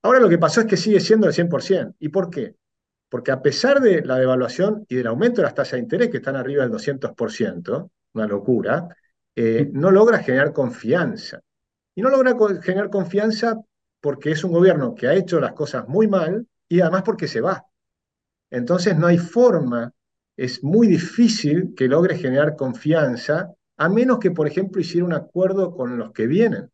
Ahora 0.03 0.19
lo 0.19 0.29
que 0.29 0.37
pasó 0.37 0.61
es 0.61 0.67
que 0.67 0.77
sigue 0.77 0.99
siendo 0.99 1.27
del 1.27 1.35
100%. 1.35 1.95
¿Y 1.99 2.09
por 2.09 2.29
qué? 2.29 2.55
Porque 3.09 3.31
a 3.31 3.41
pesar 3.41 3.81
de 3.81 4.03
la 4.05 4.17
devaluación 4.17 4.85
y 4.87 4.95
del 4.95 5.07
aumento 5.07 5.41
de 5.41 5.43
las 5.43 5.55
tasas 5.55 5.73
de 5.73 5.79
interés, 5.79 6.09
que 6.09 6.17
están 6.17 6.35
arriba 6.35 6.63
del 6.63 6.71
200%, 6.71 7.89
una 8.13 8.27
locura, 8.27 8.95
eh, 9.35 9.69
no 9.73 9.91
logra 9.91 10.19
generar 10.19 10.53
confianza. 10.53 11.41
Y 11.95 12.01
no 12.01 12.09
logra 12.09 12.35
generar 12.61 12.89
confianza 12.89 13.59
porque 13.99 14.31
es 14.31 14.43
un 14.43 14.51
gobierno 14.51 14.95
que 14.95 15.07
ha 15.07 15.13
hecho 15.13 15.39
las 15.39 15.53
cosas 15.53 15.87
muy 15.87 16.07
mal 16.07 16.47
y 16.69 16.79
además 16.79 17.03
porque 17.03 17.27
se 17.27 17.41
va. 17.41 17.65
Entonces 18.49 18.97
no 18.97 19.07
hay 19.07 19.17
forma, 19.17 19.93
es 20.37 20.63
muy 20.63 20.87
difícil 20.87 21.73
que 21.75 21.87
logre 21.87 22.17
generar 22.17 22.55
confianza, 22.55 23.53
a 23.77 23.89
menos 23.89 24.19
que, 24.19 24.31
por 24.31 24.47
ejemplo, 24.47 24.81
hiciera 24.81 25.05
un 25.05 25.13
acuerdo 25.13 25.73
con 25.73 25.97
los 25.97 26.11
que 26.11 26.27
vienen 26.27 26.69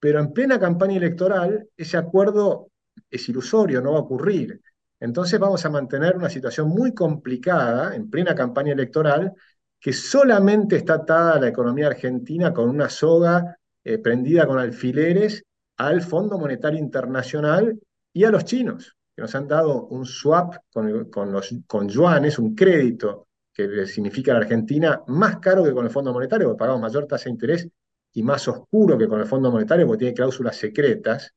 pero 0.00 0.18
en 0.18 0.32
plena 0.32 0.58
campaña 0.58 0.96
electoral 0.96 1.68
ese 1.76 1.96
acuerdo 1.98 2.70
es 3.10 3.28
ilusorio, 3.28 3.82
no 3.82 3.92
va 3.92 3.98
a 3.98 4.02
ocurrir. 4.02 4.60
Entonces 4.98 5.38
vamos 5.38 5.64
a 5.64 5.70
mantener 5.70 6.16
una 6.16 6.30
situación 6.30 6.68
muy 6.68 6.92
complicada 6.94 7.94
en 7.94 8.10
plena 8.10 8.34
campaña 8.34 8.72
electoral 8.72 9.32
que 9.78 9.92
solamente 9.92 10.76
está 10.76 10.94
atada 10.94 11.34
a 11.34 11.40
la 11.40 11.48
economía 11.48 11.86
argentina 11.86 12.52
con 12.52 12.68
una 12.68 12.88
soga 12.88 13.56
eh, 13.82 13.98
prendida 13.98 14.46
con 14.46 14.58
alfileres 14.58 15.42
al 15.78 16.02
Fondo 16.02 16.38
Monetario 16.38 16.78
Internacional 16.78 17.78
y 18.12 18.24
a 18.24 18.30
los 18.30 18.44
chinos, 18.44 18.96
que 19.16 19.22
nos 19.22 19.34
han 19.34 19.48
dado 19.48 19.86
un 19.86 20.04
swap 20.04 20.56
con, 20.70 21.08
con, 21.08 21.32
los, 21.32 21.54
con 21.66 21.88
yuanes, 21.88 22.38
un 22.38 22.54
crédito 22.54 23.28
que 23.52 23.86
significa 23.86 24.32
la 24.32 24.40
Argentina 24.40 25.02
más 25.06 25.38
caro 25.38 25.64
que 25.64 25.72
con 25.72 25.84
el 25.86 25.90
Fondo 25.90 26.12
Monetario, 26.12 26.48
porque 26.48 26.58
pagamos 26.58 26.82
mayor 26.82 27.06
tasa 27.06 27.24
de 27.24 27.30
interés 27.30 27.68
y 28.12 28.22
más 28.22 28.46
oscuro 28.48 28.98
que 28.98 29.08
con 29.08 29.20
el 29.20 29.26
Fondo 29.26 29.50
Monetario 29.50 29.86
porque 29.86 30.00
tiene 30.00 30.14
cláusulas 30.14 30.56
secretas. 30.56 31.34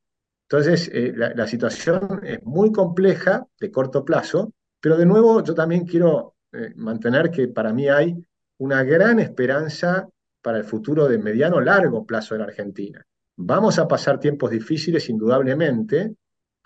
Entonces, 0.50 0.90
eh, 0.94 1.14
la, 1.16 1.48
situación 1.48 2.22
es 2.24 2.44
muy 2.44 2.72
compleja 2.72 3.46
de 3.60 3.72
corto 3.72 4.04
plazo, 4.04 4.54
pero 4.80 4.98
de 4.98 5.06
nuevo 5.06 5.44
yo 5.44 5.54
también 5.54 5.86
quiero 5.86 6.36
eh, 6.52 6.74
mantener 6.76 7.32
que 7.32 7.48
para 7.48 7.74
mí 7.74 7.88
hay 7.90 8.16
una 8.58 8.84
gran 8.84 9.20
esperanza 9.20 10.08
para 10.42 10.58
el 10.58 10.64
futuro 10.64 11.08
de 11.08 11.18
mediano 11.18 11.60
largo 11.62 12.06
plazo 12.06 12.36
en 12.36 12.42
Argentina. 12.42 13.04
Vamos 13.36 13.80
a 13.80 13.88
pasar 13.88 14.20
tiempos 14.20 14.52
difíciles, 14.52 15.10
indudablemente. 15.10 16.16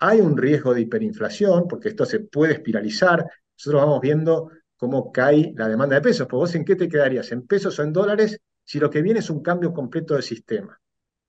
Hay 0.00 0.20
un 0.20 0.36
riesgo 0.36 0.74
de 0.74 0.82
hiperinflación, 0.82 1.66
porque 1.66 1.88
esto 1.88 2.04
se 2.04 2.20
puede 2.20 2.54
espiralizar. 2.54 3.24
Nosotros 3.56 3.82
vamos 3.82 4.00
viendo 4.00 4.50
cómo 4.76 5.10
cae 5.10 5.52
la 5.56 5.68
demanda 5.68 5.96
de 5.96 6.02
pesos. 6.02 6.26
Pues 6.28 6.38
vos 6.38 6.54
en 6.54 6.64
qué 6.64 6.76
te 6.76 6.88
quedarías, 6.88 7.32
en 7.32 7.46
pesos 7.46 7.78
o 7.78 7.82
en 7.82 7.92
dólares, 7.92 8.38
si 8.68 8.78
lo 8.78 8.90
que 8.90 9.00
viene 9.00 9.20
es 9.20 9.30
un 9.30 9.40
cambio 9.40 9.72
completo 9.72 10.12
del 10.12 10.22
sistema. 10.22 10.78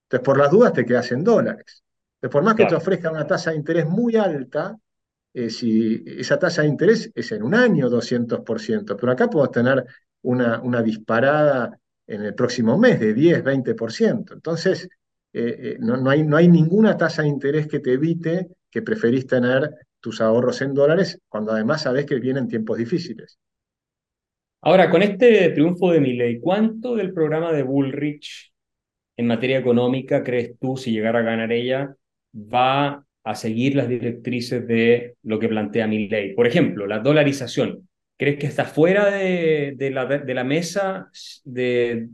Entonces, 0.03 0.25
por 0.25 0.37
las 0.37 0.51
dudas 0.51 0.73
te 0.73 0.85
quedas 0.85 1.09
en 1.13 1.23
dólares. 1.23 1.85
Entonces, 2.15 2.33
por 2.33 2.43
más 2.43 2.55
que 2.55 2.65
te 2.65 2.75
ofrezca 2.75 3.09
una 3.09 3.25
tasa 3.25 3.51
de 3.51 3.55
interés 3.55 3.85
muy 3.85 4.17
alta, 4.17 4.77
eh, 5.33 5.49
si 5.49 6.03
esa 6.05 6.37
tasa 6.37 6.63
de 6.63 6.67
interés 6.67 7.09
es 7.15 7.31
en 7.31 7.43
un 7.43 7.55
año 7.55 7.89
200%, 7.89 8.97
pero 8.97 9.13
acá 9.13 9.29
podemos 9.29 9.51
tener 9.53 9.85
una, 10.23 10.59
una 10.61 10.81
disparada 10.81 11.79
en 12.05 12.23
el 12.23 12.35
próximo 12.35 12.77
mes 12.77 12.99
de 12.99 13.13
10, 13.13 13.41
20%. 13.41 14.33
Entonces, 14.33 14.89
eh, 15.31 15.55
eh, 15.59 15.77
no, 15.79 15.95
no, 15.95 16.09
hay, 16.09 16.23
no 16.23 16.35
hay 16.35 16.49
ninguna 16.49 16.97
tasa 16.97 17.21
de 17.21 17.29
interés 17.29 17.67
que 17.67 17.79
te 17.79 17.93
evite 17.93 18.49
que 18.69 18.81
preferís 18.81 19.25
tener 19.27 19.73
tus 20.01 20.19
ahorros 20.19 20.59
en 20.61 20.73
dólares 20.73 21.17
cuando 21.29 21.53
además 21.53 21.83
sabes 21.83 22.05
que 22.05 22.19
vienen 22.19 22.49
tiempos 22.49 22.77
difíciles. 22.77 23.39
Ahora, 24.61 24.89
con 24.89 25.01
este 25.01 25.49
triunfo 25.51 25.91
de 25.91 26.01
Milley, 26.01 26.39
¿cuánto 26.39 26.95
del 26.95 27.13
programa 27.13 27.53
de 27.53 27.63
Bullrich 27.63 28.53
en 29.15 29.27
materia 29.27 29.57
económica 29.57 30.23
crees 30.23 30.59
tú, 30.59 30.75
si 30.75 30.91
llegara 30.91 31.19
a 31.19 31.23
ganar 31.23 31.51
ella, 31.51 31.95
va 32.35 33.05
a 33.23 33.35
seguir 33.35 33.75
las 33.75 33.87
directrices 33.87 34.67
de 34.67 35.15
lo 35.23 35.39
que 35.39 35.47
plantea 35.47 35.87
Milley? 35.87 36.35
Por 36.35 36.45
ejemplo, 36.45 36.87
la 36.87 36.99
dolarización. 36.99 37.87
¿Crees 38.17 38.37
que 38.37 38.47
está 38.47 38.65
fuera 38.65 39.09
de, 39.09 39.75
de, 39.77 39.91
la, 39.91 40.43
mesa 40.43 41.09
de 41.45 42.09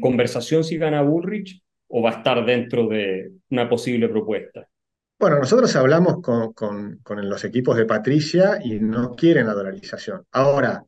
conversación 0.00 0.64
si 0.64 0.78
gana 0.78 1.02
Bullrich 1.02 1.62
o 1.88 2.00
va 2.00 2.08
a 2.08 2.14
estar 2.14 2.46
dentro 2.46 2.88
de 2.88 3.32
una 3.50 3.68
posible 3.68 4.08
propuesta? 4.08 4.66
Bueno, 5.20 5.38
nosotros 5.38 5.76
hablamos 5.76 6.22
con, 6.22 6.54
con, 6.54 7.28
los 7.28 7.44
equipos 7.44 7.76
de 7.76 7.84
Patricia 7.84 8.58
y 8.64 8.80
no 8.80 9.14
quieren 9.14 9.46
la 9.46 9.52
dolarización. 9.52 10.22
Ahora, 10.32 10.86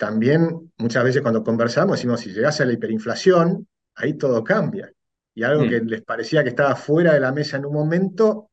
también 0.00 0.72
muchas 0.78 1.04
veces 1.04 1.20
cuando 1.20 1.44
conversamos 1.44 1.98
decimos, 1.98 2.20
si 2.20 2.32
llegase 2.32 2.62
a 2.62 2.66
la 2.66 2.72
hiperinflación, 2.72 3.68
ahí 3.94 4.14
todo 4.14 4.42
cambia. 4.42 4.90
Y 5.34 5.42
algo 5.42 5.68
que 5.68 5.82
mm. 5.82 5.86
les 5.88 6.02
parecía 6.02 6.42
que 6.42 6.48
estaba 6.48 6.74
fuera 6.74 7.12
de 7.12 7.20
la 7.20 7.32
mesa 7.32 7.58
en 7.58 7.66
un 7.66 7.74
momento, 7.74 8.48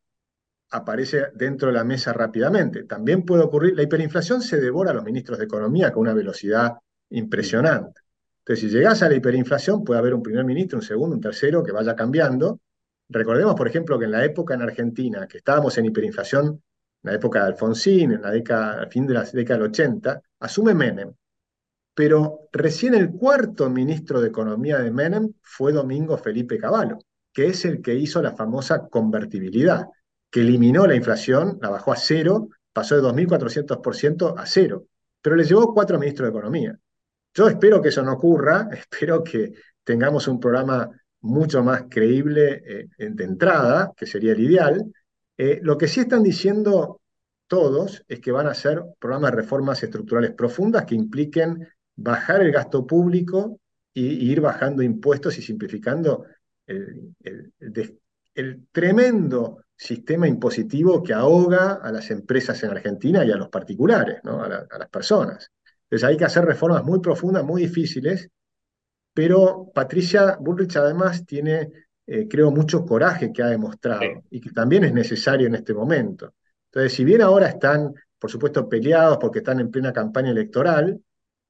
aparece 0.72 1.27
dentro 1.34 1.70
de 1.70 1.75
la 1.75 1.86
mesa 1.86 2.12
rápidamente. 2.12 2.84
También 2.84 3.24
puede 3.24 3.44
ocurrir, 3.44 3.77
la 3.77 3.84
hiperinflación 3.84 4.42
se 4.42 4.60
devora 4.60 4.92
a 4.92 4.94
los 4.94 5.06
ministros 5.06 5.39
de 5.39 5.46
Economía 5.46 5.94
con 5.94 6.01
una 6.01 6.13
velocidad 6.13 6.74
impresionante. 7.12 8.01
Entonces, 8.39 8.70
si 8.70 8.75
llegase 8.75 9.06
a 9.06 9.10
la 9.10 9.16
hiperinflación, 9.16 9.86
puede 9.86 10.00
haber 10.00 10.13
un 10.13 10.22
primer 10.22 10.44
ministro, 10.44 10.80
un 10.80 10.84
segundo, 10.84 11.16
un 11.16 11.22
tercero 11.22 11.63
que 11.63 11.72
vaya 11.72 11.96
cambiando, 11.96 12.60
Recordemos, 13.10 13.56
por 13.56 13.68
ejemplo, 13.68 13.98
que 13.98 14.06
en 14.06 14.12
la 14.12 14.25
época 14.25 14.54
en 14.54 14.62
Argentina, 14.62 15.27
que 15.27 15.38
estábamos 15.38 15.77
en 15.77 15.86
hiperinflación, 15.86 16.48
en 16.48 17.12
la 17.12 17.13
época 17.13 17.39
de 17.39 17.48
Alfonsín, 17.48 18.12
en 18.12 18.22
la 18.22 18.32
década, 18.32 18.82
al 18.82 18.89
fin 18.89 19.08
de 19.08 19.13
la 19.13 19.24
década 19.24 19.60
del 19.60 19.70
80, 19.70 20.22
asume 20.39 20.74
Menem. 20.74 21.13
Pero 21.98 22.48
recién 22.51 22.94
el 22.94 23.10
cuarto 23.10 23.72
ministro 23.72 24.22
de 24.22 24.27
Economía 24.27 24.77
de 24.77 24.92
Menem 24.92 25.34
fue 25.42 25.74
Domingo 25.74 26.16
Felipe 26.16 26.60
Cavallo, 26.60 27.00
que 27.34 27.48
es 27.48 27.66
el 27.66 27.82
que 27.82 27.96
hizo 27.96 28.22
la 28.22 28.36
famosa 28.36 28.88
convertibilidad, 28.88 29.88
que 30.30 30.42
eliminó 30.42 30.86
la 30.86 30.94
inflación, 30.94 31.58
la 31.60 31.72
bajó 31.72 31.92
a 31.92 31.96
cero, 31.96 32.50
pasó 32.72 32.98
de 32.98 33.01
2.400% 33.01 34.36
a 34.38 34.46
cero, 34.46 34.86
pero 35.24 35.36
le 35.36 35.44
llevó 35.44 35.74
cuatro 35.74 35.98
ministros 35.98 36.27
de 36.27 36.38
Economía. 36.38 36.77
Yo 37.34 37.48
espero 37.48 37.82
que 37.82 37.89
eso 37.89 38.04
no 38.04 38.13
ocurra, 38.13 38.70
espero 38.72 39.24
que 39.24 39.54
tengamos 39.84 40.27
un 40.27 40.39
programa 40.39 40.88
mucho 41.22 41.63
más 41.63 41.86
creíble 41.89 42.62
eh, 42.63 43.10
de 43.10 43.24
entrada, 43.24 43.92
que 43.98 44.06
sería 44.06 44.34
el 44.34 44.42
ideal. 44.42 44.86
Eh, 45.36 45.62
lo 45.63 45.80
que 45.80 45.88
sí 45.88 46.01
están 46.01 46.22
diciendo 46.22 47.01
todos 47.48 48.04
es 48.08 48.20
que 48.20 48.32
van 48.32 48.46
a 48.46 48.54
ser 48.54 48.84
programas 49.00 49.32
de 49.32 49.38
reformas 49.38 49.82
estructurales 49.82 50.34
profundas 50.34 50.86
que 50.86 50.94
impliquen 50.94 51.68
bajar 51.98 52.42
el 52.42 52.51
gasto 52.51 52.88
público 52.88 53.60
y, 53.94 54.32
ir 54.32 54.42
bajando 54.42 54.82
impuestos 54.82 55.38
y 55.38 55.42
simplificando 55.42 56.25
el, 56.66 57.13
tremendo 58.72 59.63
sistema 59.75 60.27
impositivo 60.27 61.04
que 61.04 61.13
ahoga 61.13 61.74
a 61.74 61.92
las 61.92 62.10
empresas 62.12 62.62
en 62.63 62.72
Argentina 62.72 63.25
y 63.25 63.32
a 63.32 63.36
los 63.36 63.50
particulares, 63.50 64.20
¿no? 64.24 64.42
a, 64.44 64.68
a 64.70 64.77
las 64.77 64.89
personas. 64.89 65.51
Entonces 65.84 66.08
hay 66.08 66.18
que 66.18 66.25
hacer 66.25 66.46
reformas 66.46 66.84
muy 66.84 67.00
profundas, 67.00 67.44
muy 67.44 67.63
difíciles, 67.63 68.30
pero 69.18 69.72
Patricia 69.74 70.38
Bullrich 70.39 70.75
además 70.75 71.25
tiene, 71.25 71.72
eh, 72.06 72.27
creo, 72.27 72.51
mucho 72.51 72.86
coraje 72.86 73.34
que 73.34 73.42
ha 73.42 73.48
demostrado 73.48 74.04
y 74.30 74.39
que 74.39 74.51
también 74.51 74.84
es 74.84 74.94
necesario 74.94 75.48
en 75.48 75.56
este 75.56 75.74
momento. 75.74 76.36
Entonces, 76.66 76.94
si 76.94 77.04
bien 77.04 77.24
ahora 77.24 77.48
están, 77.48 77.96
por 78.20 78.30
supuesto, 78.30 78.70
peleados 78.70 79.18
porque 79.18 79.39
están 79.39 79.60
en 79.60 79.72
plena 79.72 79.92
campaña 79.92 80.30
electoral, 80.30 81.01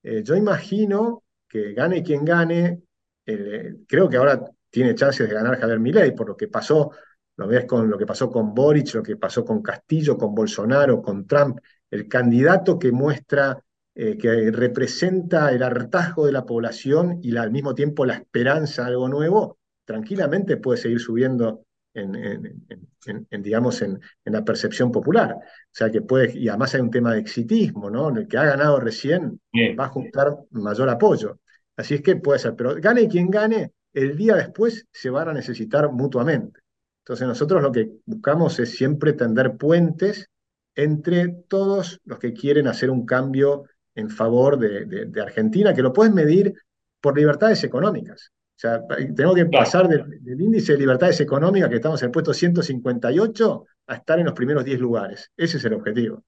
eh, 0.08 0.24
yo 0.24 0.36
imagino 0.36 1.24
que 1.50 1.74
gane 1.74 2.02
quien 2.02 2.24
gane, 2.24 2.82
eh, 3.26 3.76
creo 3.86 4.08
que 4.08 4.16
ahora 4.16 4.42
tiene 4.70 4.96
chances 4.96 5.28
de 5.28 5.34
ganar 5.36 5.60
Javier 5.60 5.82
Milei, 5.82 6.16
por 6.16 6.30
lo 6.30 6.38
que 6.38 6.48
pasó, 6.48 6.92
lo 7.36 7.46
ves 7.46 7.66
con 7.66 7.90
lo 7.90 7.98
que 7.98 8.06
pasó 8.06 8.30
con 8.30 8.54
Boric, 8.54 8.94
lo 8.96 9.04
que 9.04 9.18
pasó 9.18 9.44
con 9.44 9.62
Castillo, 9.62 10.18
con 10.18 10.34
Bolsonaro, 10.34 11.02
con 11.02 11.28
Trump, 11.28 11.60
el 11.92 12.08
candidato 12.08 12.80
que 12.80 12.94
muestra 12.94 13.62
eh, 13.96 14.18
que 14.18 14.50
representa 14.52 15.52
el 15.52 15.62
hartazgo 15.62 16.26
de 16.26 16.32
la 16.32 16.46
población 16.46 17.20
y 17.22 17.36
al 17.36 17.52
mismo 17.52 17.76
tiempo 17.76 18.06
la 18.06 18.14
esperanza 18.14 18.86
algo 18.86 19.10
nuevo, 19.10 19.58
tranquilamente 19.84 20.56
puede 20.56 20.78
seguir 20.78 21.02
subiendo 21.02 21.66
en, 22.02 23.44
digamos, 23.44 23.82
en, 23.82 24.00
la 24.26 24.44
percepción 24.44 24.92
popular. 24.92 25.36
O 25.36 25.72
sea 25.72 25.92
que 25.92 26.02
puede, 26.02 26.38
y 26.38 26.50
además 26.50 26.74
hay 26.76 26.82
un 26.82 26.92
tema 26.92 27.14
de 27.14 27.20
exitismo, 27.20 27.90
¿no? 27.90 28.10
El 28.10 28.28
que 28.28 28.38
ha 28.38 28.46
ganado 28.46 28.80
recién 28.80 29.40
va 29.80 29.86
a 29.86 29.90
juntar 29.90 30.36
mayor 30.52 30.90
apoyo. 30.90 31.40
Así 31.76 31.96
es 31.96 32.02
que 32.02 32.16
puede 32.16 32.40
ser, 32.40 32.56
pero 32.56 32.76
gane 32.76 33.08
quien 33.08 33.30
gane, 33.30 33.74
el 33.94 34.16
día 34.18 34.36
después 34.36 34.86
se 34.92 35.10
van 35.10 35.30
a 35.30 35.34
necesitar 35.34 35.92
mutuamente. 35.92 36.60
Entonces 37.04 37.28
nosotros 37.28 37.62
lo 37.64 37.72
que 37.72 37.92
buscamos 38.06 38.60
es 38.60 38.76
siempre 38.76 39.14
tender 39.14 39.56
puentes 39.58 40.30
entre 40.76 41.30
todos 41.48 42.00
los 42.06 42.20
que 42.20 42.34
quieren 42.34 42.68
hacer 42.68 42.90
un 42.92 43.06
cambio 43.06 43.64
en 43.96 44.10
favor 44.10 44.60
de, 44.60 45.22
Argentina, 45.22 45.74
que 45.74 45.82
lo 45.82 45.94
puedes 45.94 46.14
medir 46.14 46.54
por 47.02 47.18
libertades 47.18 47.64
económicas. 47.64 48.32
O 48.58 48.60
sea, 48.60 48.82
tengo 49.16 49.36
que 49.36 49.46
pasar 49.46 49.88
del, 49.88 50.42
índice 50.42 50.74
de 50.74 50.80
libertades 50.80 51.22
económicas, 51.22 51.70
que 51.70 51.76
estamos 51.76 52.02
en 52.02 52.08
el 52.08 52.12
puesto 52.12 52.34
158, 52.34 53.66
a 53.86 53.96
estar 53.96 54.18
en 54.18 54.26
los 54.26 54.34
primeros 54.34 54.66
10 54.66 54.80
lugares. 54.80 55.32
Ese 55.38 55.58
es 55.58 55.66
el 55.66 55.74
objetivo. 55.74 56.24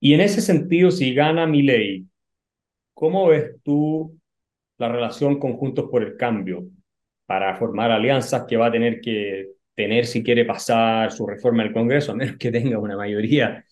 Y 0.00 0.14
en 0.14 0.20
ese 0.20 0.40
sentido, 0.40 0.90
si 0.90 1.14
gana 1.14 1.46
mi 1.46 1.62
ley, 1.62 2.04
¿cómo 2.94 3.28
ves 3.28 3.62
tú 3.62 4.18
la 4.78 4.88
relación 4.88 5.38
con 5.38 5.56
Juntos 5.56 5.86
por 5.88 6.02
el 6.02 6.16
Cambio 6.16 6.64
para 7.26 7.54
formar 7.54 7.92
alianzas 7.92 8.44
que 8.48 8.56
va 8.56 8.66
a 8.66 8.72
tener 8.72 9.00
que 9.00 9.50
tener 9.74 10.04
si 10.04 10.24
quiere 10.24 10.44
pasar 10.44 11.12
su 11.12 11.28
reforma 11.28 11.62
al 11.62 11.72
Congreso, 11.72 12.10
a 12.10 12.16
menos 12.16 12.36
que 12.38 12.50
tenga 12.50 12.76
una 12.80 12.96
mayoría 12.96 13.64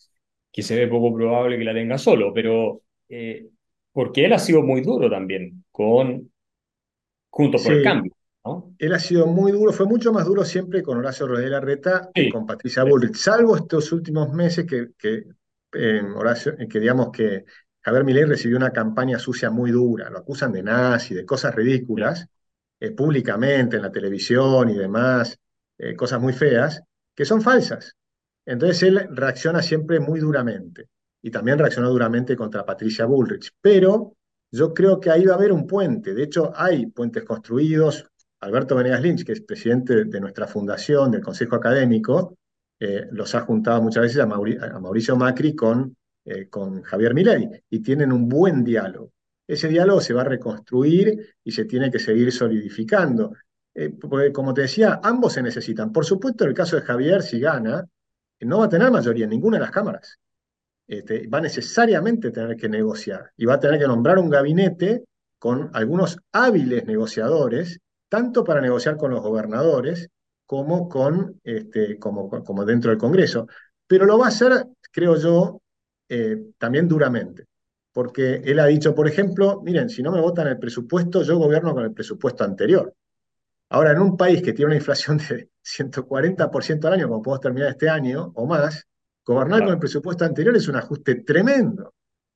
que 0.53 0.63
se 0.63 0.77
ve 0.77 0.87
poco 0.87 1.13
probable 1.13 1.59
que 1.59 1.65
la 1.65 1.75
tenga 1.75 1.99
solo, 1.99 2.33
pero 2.33 2.83
eh, 3.09 3.49
porque 3.91 4.25
él 4.27 4.33
ha 4.33 4.39
sido 4.39 4.63
muy 4.63 4.83
duro 4.83 5.11
también 5.11 5.65
con 5.73 6.31
Juntos 7.37 7.63
por 7.63 7.73
el 7.75 7.83
Cambio. 7.83 8.13
¿no? 8.47 8.75
Él 8.79 8.95
ha 8.95 8.99
sido 8.99 9.27
muy 9.27 9.53
duro, 9.53 9.71
fue 9.71 9.85
mucho 9.85 10.11
más 10.11 10.25
duro 10.25 10.43
siempre 10.43 10.83
con 10.83 10.97
Horacio 10.97 11.27
Rodríguez 11.27 11.51
Larreta 11.51 12.09
que 12.15 12.31
con 12.31 12.47
Patricia 12.47 12.83
Bullrich, 12.83 13.15
salvo 13.17 13.57
estos 13.57 13.93
últimos 13.93 14.33
meses 14.33 14.65
que, 14.65 14.93
que, 14.97 15.25
Horacio, 16.15 16.55
que 16.57 16.81
digamos 16.81 17.11
que 17.11 17.45
Javier 17.83 18.05
Milei 18.05 18.25
recibió 18.25 18.57
una 18.57 18.71
campaña 18.71 19.19
sucia 19.19 19.51
muy 19.51 19.71
dura, 19.71 20.09
lo 20.09 20.19
acusan 20.19 20.51
de 20.51 20.63
nazi, 20.63 21.15
de 21.15 21.27
cosas 21.27 21.55
ridículas, 21.55 22.27
eh, 22.81 22.93
públicamente 22.93 23.77
en 23.77 23.83
la 23.83 23.93
televisión 23.93 24.71
y 24.71 24.75
demás, 24.75 25.39
eh, 25.77 25.95
cosas 25.95 26.19
muy 26.19 26.33
feas, 26.33 26.83
que 27.15 27.27
son 27.27 27.43
falsas. 27.43 27.95
Entonces 28.47 28.83
él 28.83 29.09
reacciona 29.11 29.61
siempre 29.61 30.01
muy 30.01 30.21
duramente 30.21 30.89
y 31.21 31.31
también 31.31 31.59
reaccionó 31.59 31.91
duramente 31.91 32.35
contra 32.35 32.65
Patricia 32.65 33.05
Bullrich. 33.05 33.51
Pero 33.61 34.16
yo 34.51 34.73
creo 34.75 35.01
que 35.01 35.11
ahí 35.11 35.25
va 35.25 35.35
a 35.35 35.37
haber 35.37 35.53
un 35.53 35.67
puente. 35.67 36.15
De 36.15 36.23
hecho, 36.23 36.53
hay 36.55 36.87
puentes 36.87 37.25
construidos. 37.25 38.07
Alberto 38.41 38.77
Venegas 38.77 39.03
Lynch, 39.03 39.25
que 39.25 39.33
es 39.33 39.41
presidente 39.41 40.05
de 40.05 40.21
nuestra 40.21 40.47
fundación, 40.47 41.11
del 41.11 41.23
Consejo 41.23 41.57
Académico, 41.57 42.37
eh, 42.79 43.07
los 43.11 43.35
ha 43.35 43.41
juntado 43.41 43.83
muchas 43.83 44.03
veces 44.03 44.19
a, 44.19 44.27
Mauricio 44.27 45.17
Macri 45.17 45.55
con, 45.55 45.97
eh, 46.25 46.49
con 46.49 46.83
Javier 46.83 47.15
Milei 47.15 47.49
y 47.71 47.81
tienen 47.81 48.13
un 48.13 48.29
buen 48.29 48.63
diálogo. 48.63 49.13
Ese 49.47 49.69
diálogo 49.69 50.01
se 50.01 50.13
va 50.13 50.23
a 50.23 50.25
reconstruir 50.25 51.37
y 51.43 51.53
se 51.53 51.65
tiene 51.65 51.91
que 51.91 51.99
seguir 51.99 52.33
solidificando. 52.33 53.33
eh, 53.75 53.91
porque 53.91 54.33
como 54.33 54.55
te 54.55 54.63
decía, 54.63 55.01
ambos 55.03 55.35
se 55.35 55.43
necesitan. 55.43 55.93
Por 55.93 56.05
supuesto, 56.05 56.45
en 56.45 56.51
el 56.51 56.57
caso 56.57 56.77
de 56.77 56.83
Javier, 56.83 57.23
si 57.23 57.39
gana, 57.41 57.87
no 58.41 58.59
va 58.61 58.67
a 58.67 58.69
tener 58.69 58.91
mayoría 58.91 59.25
en 59.25 59.31
ninguna 59.31 59.59
de 59.59 59.63
las 59.63 59.71
cámaras. 59.71 60.19
Este, 60.87 61.27
va 61.27 61.41
necesariamente 61.41 62.29
a 62.29 62.33
tener 62.33 62.57
que 62.57 62.69
negociar 62.69 63.33
y 63.37 63.45
va 63.45 63.55
a 63.55 63.61
tener 63.61 63.81
que 63.81 63.89
nombrar 63.89 64.19
un 64.19 64.31
gabinete 64.31 65.05
con 65.39 65.71
algunos 65.75 66.19
hábiles 66.33 66.87
negociadores, 66.87 67.81
tanto 68.09 68.45
para 68.45 68.61
negociar 68.61 68.97
con 68.97 69.11
los 69.11 69.21
gobernadores 69.21 70.09
como, 70.47 70.89
con, 70.89 71.41
este, 71.43 71.99
como, 71.99 72.65
dentro 72.65 72.91
del 72.91 72.99
Congreso. 72.99 73.49
Pero 73.87 74.07
lo 74.07 74.19
va 74.19 74.27
a 74.27 74.29
hacer, 74.29 74.67
creo 74.93 75.17
yo, 75.17 75.61
eh, 76.09 76.37
también 76.59 76.87
duramente. 76.87 77.47
Porque 77.93 78.43
él 78.45 78.61
ha 78.61 78.67
dicho, 78.67 78.95
por 78.95 79.09
ejemplo, 79.09 79.61
miren, 79.65 79.89
si 79.89 80.03
no 80.03 80.13
me 80.13 80.21
votan 80.21 80.47
el 80.47 80.59
presupuesto, 80.59 81.23
yo 81.23 81.39
gobierno 81.39 81.75
con 81.75 81.85
el 81.85 81.93
presupuesto 81.93 82.45
anterior. 82.45 82.95
Ahora, 83.71 83.91
en 83.93 84.01
un 84.01 84.17
país 84.17 84.43
que 84.43 84.53
tiene 84.53 84.67
una 84.67 84.77
inflación 84.77 85.19
de 85.19 85.51
140% 85.63 86.85
al 86.87 86.93
año, 86.93 87.09
como 87.09 87.23
podemos 87.23 87.41
terminar 87.41 87.71
este 87.71 87.89
año 87.89 88.33
o 88.35 88.47
más, 88.47 88.87
gobernar 89.27 89.65
con 89.65 89.73
el 89.73 89.79
presupuesto 89.79 90.25
anterior 90.25 90.57
es 90.57 90.69
un 90.69 90.77
ajuste 90.77 91.17
tremendo. 91.17 91.93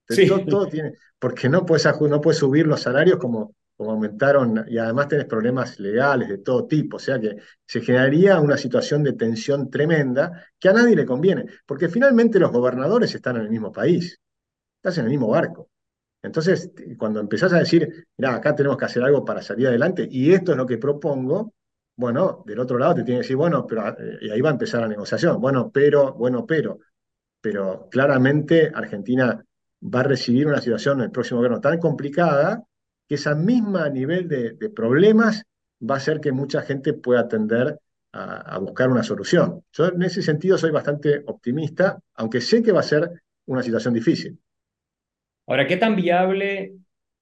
Sí. 0.09 0.29
Todo, 0.49 0.67
tiene, 0.67 0.95
porque 1.21 1.49
no 1.49 1.65
puedes, 1.65 1.87
no 2.01 2.21
puedes 2.21 2.39
subir 2.39 2.67
los 2.67 2.81
salarios 2.81 3.17
como, 3.19 3.55
como 3.77 3.93
aumentaron, 3.93 4.65
y 4.69 4.77
además 4.77 5.07
tenés 5.07 5.27
problemas 5.27 5.79
legales 5.79 6.29
de 6.29 6.39
todo 6.39 6.67
tipo, 6.67 6.97
o 6.97 7.01
sea 7.01 7.21
que 7.21 7.37
se 7.65 7.81
generaría 7.81 8.41
una 8.41 8.57
situación 8.57 9.05
de 9.05 9.13
tensión 9.13 9.71
tremenda 9.71 10.45
que 10.59 10.69
a 10.69 10.73
nadie 10.73 10.97
le 10.97 11.07
conviene, 11.07 11.47
porque 11.65 11.89
finalmente 11.89 12.41
los 12.41 12.51
gobernadores 12.51 13.15
están 13.15 13.37
en 13.37 13.43
el 13.43 13.51
mismo 13.51 13.71
país, 13.71 14.19
estás 14.77 14.99
en 14.99 15.05
el 15.05 15.11
mismo 15.11 15.29
barco. 15.29 15.71
Entonces, 16.23 16.73
cuando 16.99 17.21
empezás 17.21 17.53
a 17.53 17.59
decir, 17.61 18.07
mira, 18.19 18.35
acá 18.35 18.55
tenemos 18.55 18.77
que 18.77 18.85
hacer 18.85 19.03
algo 19.03 19.25
para 19.25 19.43
salir 19.43 19.69
adelante, 19.69 20.09
y 20.11 20.33
esto 20.33 20.51
es 20.51 20.59
lo 20.59 20.67
que 20.67 20.77
propongo, 20.77 21.55
bueno, 22.01 22.43
del 22.47 22.59
otro 22.59 22.79
lado 22.79 22.95
te 22.95 23.05
tiene 23.05 23.19
que 23.19 23.25
decir, 23.25 23.37
bueno, 23.37 23.67
pero 23.67 23.89
eh, 23.89 24.19
y 24.23 24.31
ahí 24.31 24.41
va 24.41 24.49
a 24.49 24.53
empezar 24.53 24.81
la 24.81 24.89
negociación. 24.89 25.39
Bueno, 25.41 25.71
pero, 25.71 26.15
bueno, 26.15 26.47
pero. 26.47 26.79
Pero 27.43 27.89
claramente 27.91 28.71
Argentina 28.75 29.45
va 29.83 30.01
a 30.01 30.05
recibir 30.05 30.47
una 30.47 30.61
situación 30.61 30.99
en 30.99 31.05
el 31.05 31.11
próximo 31.11 31.39
gobierno 31.39 31.61
tan 31.61 31.79
complicada 31.79 32.65
que 33.07 33.15
esa 33.15 33.35
misma 33.35 33.89
nivel 33.89 34.29
de, 34.29 34.55
problemas 34.71 35.43
va 35.83 35.95
a 35.95 35.99
hacer 35.99 36.21
que 36.21 36.33
mucha 36.33 36.63
gente 36.63 36.93
pueda 36.95 37.29
tender 37.29 37.79
a, 38.13 38.55
a, 38.55 38.59
buscar 38.59 38.91
una 38.91 39.03
solución. 39.03 39.63
Yo 39.73 39.87
en 39.89 40.03
ese 40.03 40.23
sentido 40.23 40.59
soy 40.59 40.71
bastante 40.71 41.23
optimista, 41.27 41.99
aunque 42.15 42.41
sé 42.41 42.63
que 42.63 42.73
va 42.73 42.81
a 42.81 42.83
ser 42.83 43.23
una 43.47 43.63
situación 43.63 43.95
difícil. 43.95 44.39
Ahora, 45.47 45.67
¿qué 45.67 45.77
tan 45.77 45.97
viable 45.97 46.77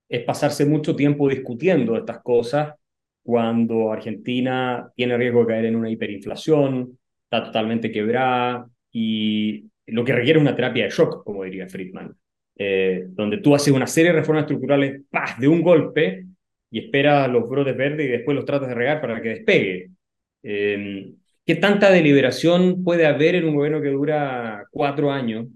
es 0.09 0.25
pasarse 0.25 0.65
mucho 0.65 0.97
tiempo 0.97 1.29
discutiendo 1.29 1.97
estas 1.97 2.21
cosas 2.23 2.75
cuando 3.23 3.93
Argentina 3.93 4.91
tiene 4.95 5.17
riesgo 5.17 5.41
de 5.41 5.47
caer 5.47 5.65
en 5.67 5.77
una 5.77 5.91
hiperinflación, 5.91 6.99
está 7.25 7.45
totalmente 7.45 7.93
quebrada 7.93 8.69
y 8.91 9.65
lo 9.87 10.05
que 10.05 10.13
requiere 10.13 10.39
una 10.39 10.57
terapia 10.57 10.85
de 10.85 10.91
shock, 10.91 11.25
como 11.25 11.45
diría 11.45 11.69
Friedman, 11.69 12.15
eh, 12.57 13.07
donde 13.11 13.39
tú 13.39 13.55
haces 13.55 13.73
una 13.73 13.87
serie 13.87 14.13
de 14.13 14.19
reformas 14.19 14.43
estructurales 14.43 15.03
¡pah! 15.11 15.37
de 15.39 15.49
un 15.49 15.63
golpe 15.63 16.27
y 16.71 16.79
esperas 16.79 17.31
los 17.31 17.49
brotes 17.49 17.77
verdes 17.77 18.07
y 18.07 18.11
después 18.11 18.35
los 18.35 18.45
tratas 18.45 18.69
de 18.69 18.75
regar 18.75 19.01
para 19.01 19.21
que 19.21 19.29
despegue. 19.31 19.91
Eh, 20.43 21.13
¿Qué 21.45 21.55
tanta 21.57 21.91
deliberación 21.91 22.85
puede 22.85 23.07
haber 23.07 23.37
en 23.37 23.47
un 23.47 23.55
gobierno 23.55 23.81
que 23.81 23.89
dura 23.89 24.67
cuatro 24.71 25.11
años? 25.11 25.47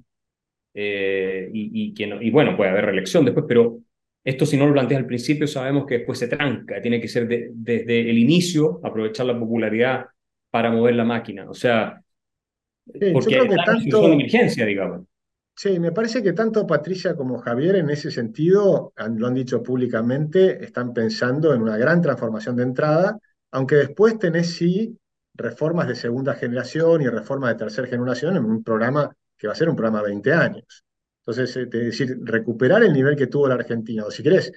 Eh, 0.75 1.51
y, 1.53 1.71
y, 1.75 1.95
que 1.95 2.07
no, 2.07 2.23
y 2.23 2.31
bueno, 2.31 2.57
puede 2.57 2.71
haber 2.71 2.87
reelección 2.87 3.27
después, 3.27 3.45
pero 3.47 3.79
esto 4.25 4.47
si 4.47 4.57
no 4.57 4.67
lo 4.67 4.73
planteas 4.73 5.01
al 5.01 5.07
principio 5.07 5.47
sabemos 5.47 5.87
que 5.87 5.99
después 5.99 6.19
se 6.19 6.29
tranca, 6.29 6.81
tiene 6.81 7.01
que 7.01 7.09
ser 7.09 7.27
desde 7.29 8.11
el 8.11 8.19
inicio 8.19 8.81
aprovechar 8.83 9.27
la 9.27 9.39
popularidad 9.39 10.07
para 10.51 10.71
mover 10.71 10.95
la 10.95 11.05
máquina. 11.05 11.49
O 11.51 11.55
sea, 11.55 12.03
porque 12.85 13.13
yo 13.13 13.23
creo 13.23 13.49
que 13.49 13.57
tanto, 13.65 14.09
de 14.09 14.13
emergencia, 14.13 14.67
digamos. 14.67 15.03
Sí, 15.55 15.79
me 15.79 15.93
parece 15.93 16.23
que 16.23 16.33
tanto 16.33 16.67
Patricia 16.67 17.15
como 17.15 17.39
Javier 17.39 17.77
en 17.77 17.91
ese 17.91 18.11
sentido, 18.11 18.93
lo 18.97 19.27
han 19.27 19.35
dicho 19.35 19.63
públicamente, 19.63 20.65
están 20.65 20.93
pensando 20.93 21.53
en 21.53 21.63
una 21.63 21.77
gran 21.77 22.01
transformación 22.01 22.57
de 22.57 22.63
entrada, 22.63 23.19
aunque 23.51 23.77
después 23.77 24.19
tenés 24.19 24.55
sí 24.55 24.97
reformas 25.35 25.89
de 25.89 25.95
segunda 25.95 26.35
generación 26.35 27.03
y 27.03 27.09
reformas 27.09 27.51
de 27.51 27.59
tercera 27.59 27.89
generación 27.89 28.37
en 28.37 28.45
un 28.45 28.63
programa 28.63 29.15
que 29.37 29.47
va 29.47 29.53
a 29.53 29.57
ser 29.57 29.69
un 29.69 29.77
programa 29.77 30.03
de 30.03 30.11
20 30.11 30.33
años. 30.33 30.85
Entonces, 31.25 31.57
es 31.57 31.71
decir, 31.71 32.19
recuperar 32.23 32.83
el 32.83 32.93
nivel 32.93 33.17
que 33.17 33.29
tuvo 33.29 33.49
la 33.49 33.55
Argentina, 33.55 34.05
o 34.05 34.11
si 34.11 34.23
querés, 34.23 34.53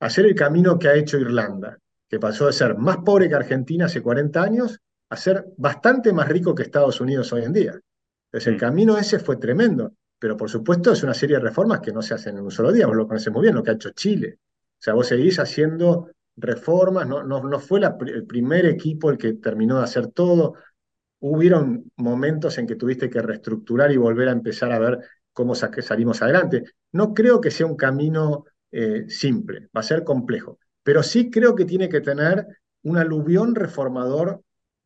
hacer 0.00 0.26
el 0.26 0.34
camino 0.34 0.78
que 0.78 0.88
ha 0.88 0.94
hecho 0.94 1.18
Irlanda, 1.18 1.78
que 2.08 2.20
pasó 2.20 2.46
de 2.46 2.52
ser 2.52 2.76
más 2.76 2.98
pobre 2.98 3.28
que 3.28 3.34
Argentina 3.34 3.86
hace 3.86 4.00
40 4.00 4.42
años 4.42 4.80
a 5.10 5.16
ser 5.16 5.46
bastante 5.56 6.12
más 6.12 6.28
rico 6.28 6.54
que 6.54 6.62
Estados 6.62 7.00
Unidos 7.00 7.32
hoy 7.32 7.44
en 7.44 7.52
día. 7.52 7.80
Entonces, 8.26 8.48
el 8.48 8.56
mm. 8.56 8.58
camino 8.58 8.98
ese 8.98 9.18
fue 9.18 9.36
tremendo, 9.36 9.92
pero 10.18 10.36
por 10.36 10.48
supuesto 10.48 10.92
es 10.92 11.02
una 11.02 11.14
serie 11.14 11.36
de 11.36 11.42
reformas 11.42 11.80
que 11.80 11.92
no 11.92 12.02
se 12.02 12.14
hacen 12.14 12.38
en 12.38 12.44
un 12.44 12.50
solo 12.50 12.70
día, 12.70 12.86
vos 12.86 12.96
lo 12.96 13.08
conocés 13.08 13.32
muy 13.32 13.42
bien, 13.42 13.54
lo 13.54 13.62
que 13.62 13.70
ha 13.70 13.74
hecho 13.74 13.90
Chile. 13.90 14.38
O 14.38 14.82
sea, 14.84 14.94
vos 14.94 15.08
seguís 15.08 15.38
haciendo 15.38 16.10
reformas, 16.36 17.06
no, 17.08 17.22
no, 17.22 17.42
no 17.42 17.58
fue 17.58 17.80
el 17.80 18.26
primer 18.26 18.66
equipo 18.66 19.10
el 19.10 19.18
que 19.18 19.34
terminó 19.34 19.78
de 19.78 19.84
hacer 19.84 20.08
todo, 20.08 20.54
hubieron 21.20 21.90
momentos 21.96 22.58
en 22.58 22.66
que 22.66 22.76
tuviste 22.76 23.08
que 23.08 23.22
reestructurar 23.22 23.90
y 23.92 23.96
volver 23.96 24.28
a 24.28 24.32
empezar 24.32 24.72
a 24.72 24.78
ver 24.78 24.98
cómo 25.34 25.54
salimos 25.54 26.22
adelante. 26.22 26.64
No 26.92 27.12
creo 27.12 27.40
que 27.40 27.50
sea 27.50 27.66
un 27.66 27.76
camino 27.76 28.46
eh, 28.72 29.04
simple, 29.08 29.68
va 29.76 29.80
a 29.80 29.82
ser 29.82 30.02
complejo, 30.02 30.58
pero 30.82 31.02
sí 31.02 31.30
creo 31.30 31.54
que 31.54 31.66
tiene 31.66 31.88
que 31.88 32.00
tener 32.00 32.46
un 32.82 32.96
aluvión 32.96 33.54
reformador 33.54 34.42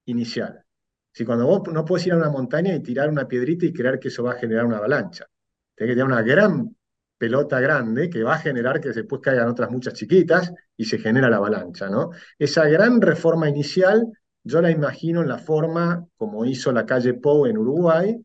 inicial. 0.07 0.65
Si 1.13 1.25
cuando 1.25 1.47
vos 1.47 1.63
no 1.73 1.85
puedes 1.85 2.07
ir 2.07 2.13
a 2.13 2.17
una 2.17 2.31
montaña 2.31 2.75
y 2.75 2.83
tirar 2.83 3.09
una 3.09 3.29
piedrita 3.29 3.67
y 3.67 3.73
creer 3.73 3.99
que 3.99 4.09
eso 4.09 4.25
va 4.25 4.33
a 4.33 4.39
generar 4.39 4.67
una 4.67 4.79
avalancha, 4.79 5.27
tiene 5.75 5.93
que 5.93 5.95
tener 5.95 6.13
una 6.13 6.23
gran 6.23 6.75
pelota 7.17 7.61
grande 7.61 8.09
que 8.09 8.23
va 8.23 8.35
a 8.35 8.39
generar 8.39 8.81
que 8.81 8.91
después 8.91 9.21
caigan 9.21 9.49
otras 9.49 9.71
muchas 9.71 9.95
chiquitas 9.95 10.53
y 10.77 10.85
se 10.85 10.99
genera 10.99 11.29
la 11.29 11.37
avalancha, 11.37 11.89
¿no? 11.89 12.11
Esa 12.39 12.69
gran 12.69 13.01
reforma 13.01 13.49
inicial 13.49 14.07
yo 14.45 14.63
la 14.63 14.71
imagino 14.71 15.21
en 15.23 15.29
la 15.29 15.39
forma 15.39 16.07
como 16.17 16.45
hizo 16.45 16.73
la 16.73 16.87
calle 16.87 17.15
Pou 17.15 17.47
en 17.47 17.59
Uruguay, 17.59 18.17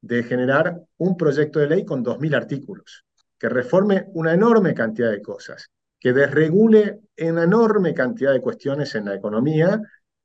de 0.00 0.22
generar 0.22 0.80
un 0.98 1.16
proyecto 1.16 1.58
de 1.58 1.68
ley 1.68 1.84
con 1.84 2.04
2.000 2.04 2.34
artículos, 2.34 3.04
que 3.38 3.48
reforme 3.48 4.06
una 4.14 4.32
enorme 4.32 4.74
cantidad 4.74 5.10
de 5.10 5.22
cosas, 5.22 5.68
que 5.98 6.12
desregule 6.12 7.00
una 7.18 7.44
enorme 7.44 7.92
cantidad 7.94 8.32
de 8.32 8.40
cuestiones 8.40 8.94
en 8.94 9.06
la 9.06 9.14
economía, 9.14 9.80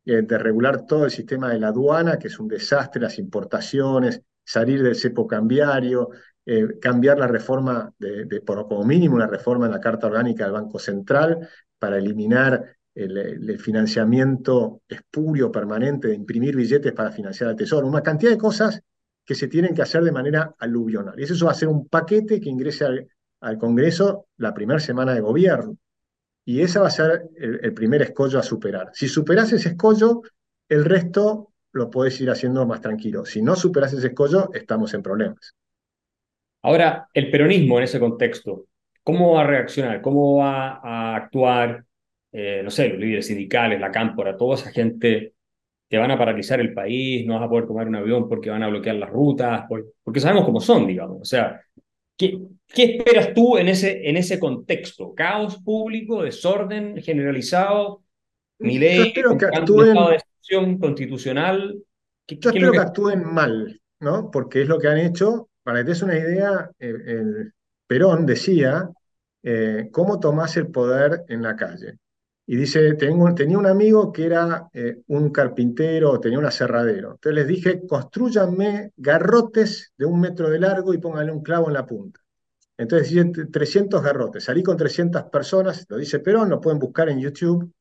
eh, 0.05 0.21
de 0.21 0.83
todo 0.87 1.05
el 1.05 1.11
sistema 1.11 1.49
de 1.49 1.59
la 1.59 1.69
aduana, 1.69 2.17
que 2.17 2.27
es 2.27 2.39
un 2.39 2.47
desastre, 2.47 3.01
las 3.01 3.19
importaciones, 3.19 4.21
salir 4.43 4.81
del 4.83 4.95
cepo 4.95 5.27
cambiario, 5.27 6.09
eh, 6.45 6.79
cambiar 6.79 7.17
la 7.17 7.27
reforma, 7.27 7.91
de, 7.97 8.25
de, 8.25 8.41
por 8.41 8.67
como 8.67 8.85
mínimo 8.85 9.15
una 9.15 9.27
reforma 9.27 9.65
en 9.65 9.71
la 9.71 9.79
Carta 9.79 10.07
Orgánica 10.07 10.43
del 10.43 10.53
Banco 10.53 10.77
Central 10.77 11.49
para 11.79 11.97
eliminar 11.97 12.75
el, 12.95 13.59
financiamiento 13.59 14.81
espurio 14.87 15.51
permanente 15.51 16.07
de 16.07 16.15
imprimir 16.15 16.55
billetes 16.55 16.93
para 16.93 17.11
financiar 17.11 17.49
el 17.49 17.55
tesoro, 17.55 17.87
una 17.87 18.01
cantidad 18.01 18.31
de 18.31 18.37
cosas 18.37 18.81
que 19.25 19.35
se 19.35 19.47
tienen 19.47 19.73
que 19.73 19.81
hacer 19.81 20.03
de 20.03 20.11
manera 20.11 20.55
aluvional. 20.59 21.19
Y 21.19 21.23
eso 21.23 21.45
va 21.45 21.51
a 21.51 21.55
ser 21.55 21.67
un 21.67 21.87
paquete 21.87 22.39
que 22.39 22.49
ingrese 22.49 22.85
al, 22.85 23.07
Congreso 23.59 24.27
la 24.37 24.53
primera 24.53 24.79
semana 24.79 25.13
de 25.13 25.21
gobierno. 25.21 25.77
Y 26.45 26.61
ese 26.61 26.79
va 26.79 26.87
a 26.87 26.91
ser 26.91 27.29
el, 27.35 27.73
primer 27.75 28.01
escollo 28.01 28.39
a 28.39 28.43
superar. 28.43 28.89
Si 28.93 29.07
superas 29.07 29.51
ese 29.51 29.69
escollo, 29.69 30.21
el 30.67 30.83
resto 30.83 31.51
lo 31.71 31.91
puedes 31.91 32.19
ir 32.21 32.31
haciendo 32.31 32.65
más 32.65 32.81
tranquilo. 32.81 33.23
Si 33.23 33.43
no 33.43 33.55
superas 33.55 33.93
ese 33.93 34.07
escollo, 34.07 34.49
estamos 34.53 34.95
en 34.95 35.03
problemas. 35.03 35.55
Ahora, 36.63 37.07
el 37.13 37.29
peronismo 37.29 37.77
en 37.77 37.83
ese 37.83 37.99
contexto, 37.99 38.65
¿cómo 39.03 39.33
va 39.33 39.41
a 39.41 39.47
reaccionar? 39.47 40.01
¿Cómo 40.01 40.37
va 40.37 40.79
a 40.81 41.15
actuar? 41.15 41.85
Eh, 42.31 42.61
no 42.63 42.71
sé, 42.71 42.89
los 42.89 42.99
líderes 42.99 43.27
sindicales, 43.27 43.79
la 43.79 43.91
cámpora, 43.91 44.35
toda 44.35 44.55
esa 44.55 44.71
gente 44.71 45.34
que 45.95 45.99
van 45.99 46.11
a 46.11 46.17
paralizar 46.17 46.59
el 46.59 46.73
país, 46.73 47.25
no 47.25 47.35
vas 47.35 47.43
a 47.43 47.49
poder 47.49 47.67
tomar 47.67 47.87
un 47.87 47.95
avión 47.95 48.27
porque 48.27 48.49
van 48.49 48.61
a 48.63 48.67
bloquear 48.67 48.97
las 48.97 49.09
rutas, 49.09 49.63
porque 50.03 50.19
sabemos 50.19 50.43
cómo 50.43 50.59
son, 50.59 50.85
digamos. 50.85 51.21
O 51.21 51.23
sea, 51.23 51.61
¿qué, 52.17 52.37
qué 52.67 52.97
esperas 52.97 53.33
tú 53.33 53.57
en 53.57 53.69
ese, 53.69 54.09
en 54.09 54.17
ese 54.17 54.37
contexto? 54.37 55.13
¿Caos 55.15 55.57
público, 55.63 56.21
desorden 56.21 57.01
generalizado, 57.01 58.03
mi 58.59 58.77
ley, 58.77 59.13
actúen, 59.53 59.87
estado 59.87 60.09
de 60.09 60.15
excepción 60.15 60.77
constitucional? 60.79 61.81
¿Qué, 62.27 62.39
yo 62.41 62.49
espero 62.49 62.73
que... 62.73 62.77
que... 62.77 62.83
actúen 62.83 63.23
mal, 63.23 63.79
¿no? 64.01 64.29
Porque 64.31 64.63
es 64.63 64.67
lo 64.67 64.79
que 64.79 64.89
han 64.89 64.97
hecho. 64.97 65.47
Para 65.63 65.77
que 65.77 65.85
te 65.85 65.89
des 65.91 66.01
una 66.01 66.19
idea, 66.19 66.71
el, 66.77 67.09
el 67.09 67.53
Perón 67.87 68.25
decía 68.25 68.89
eh, 69.43 69.87
cómo 69.93 70.19
tomás 70.19 70.57
el 70.57 70.67
poder 70.67 71.23
en 71.29 71.41
la 71.41 71.55
calle. 71.55 71.99
Y 72.47 72.57
dice, 72.57 72.93
tengo, 72.93 73.33
tenía 73.33 73.57
un 73.57 73.65
amigo 73.65 74.11
que 74.11 74.25
era 74.25 74.69
eh, 74.71 75.01
un 75.07 75.31
carpintero, 75.31 76.19
tenía 76.19 76.37
un 76.37 76.45
aserradero. 76.45 77.13
Entonces 77.13 77.33
les 77.33 77.47
dije, 77.47 77.87
construyanme 77.87 78.91
garrotes 78.97 79.93
de 79.97 80.05
un 80.05 80.19
metro 80.19 80.49
de 80.49 80.59
largo 80.59 80.93
y 80.93 80.99
pónganle 80.99 81.31
un 81.31 81.41
clavo 81.41 81.67
en 81.67 81.73
la 81.73 81.85
punta. 81.85 82.19
Entonces 82.77 83.09
dice 83.09 83.47
300 83.47 84.03
garrotes. 84.03 84.43
Salí 84.43 84.61
con 84.61 84.77
300 84.77 85.23
personas, 85.23 85.85
lo 85.89 85.97
dice 85.97 86.19
Perón, 86.19 86.49
lo 86.49 86.61
pueden 86.61 86.79
buscar 86.79 87.09
en 87.09 87.19
YouTube. 87.19 87.71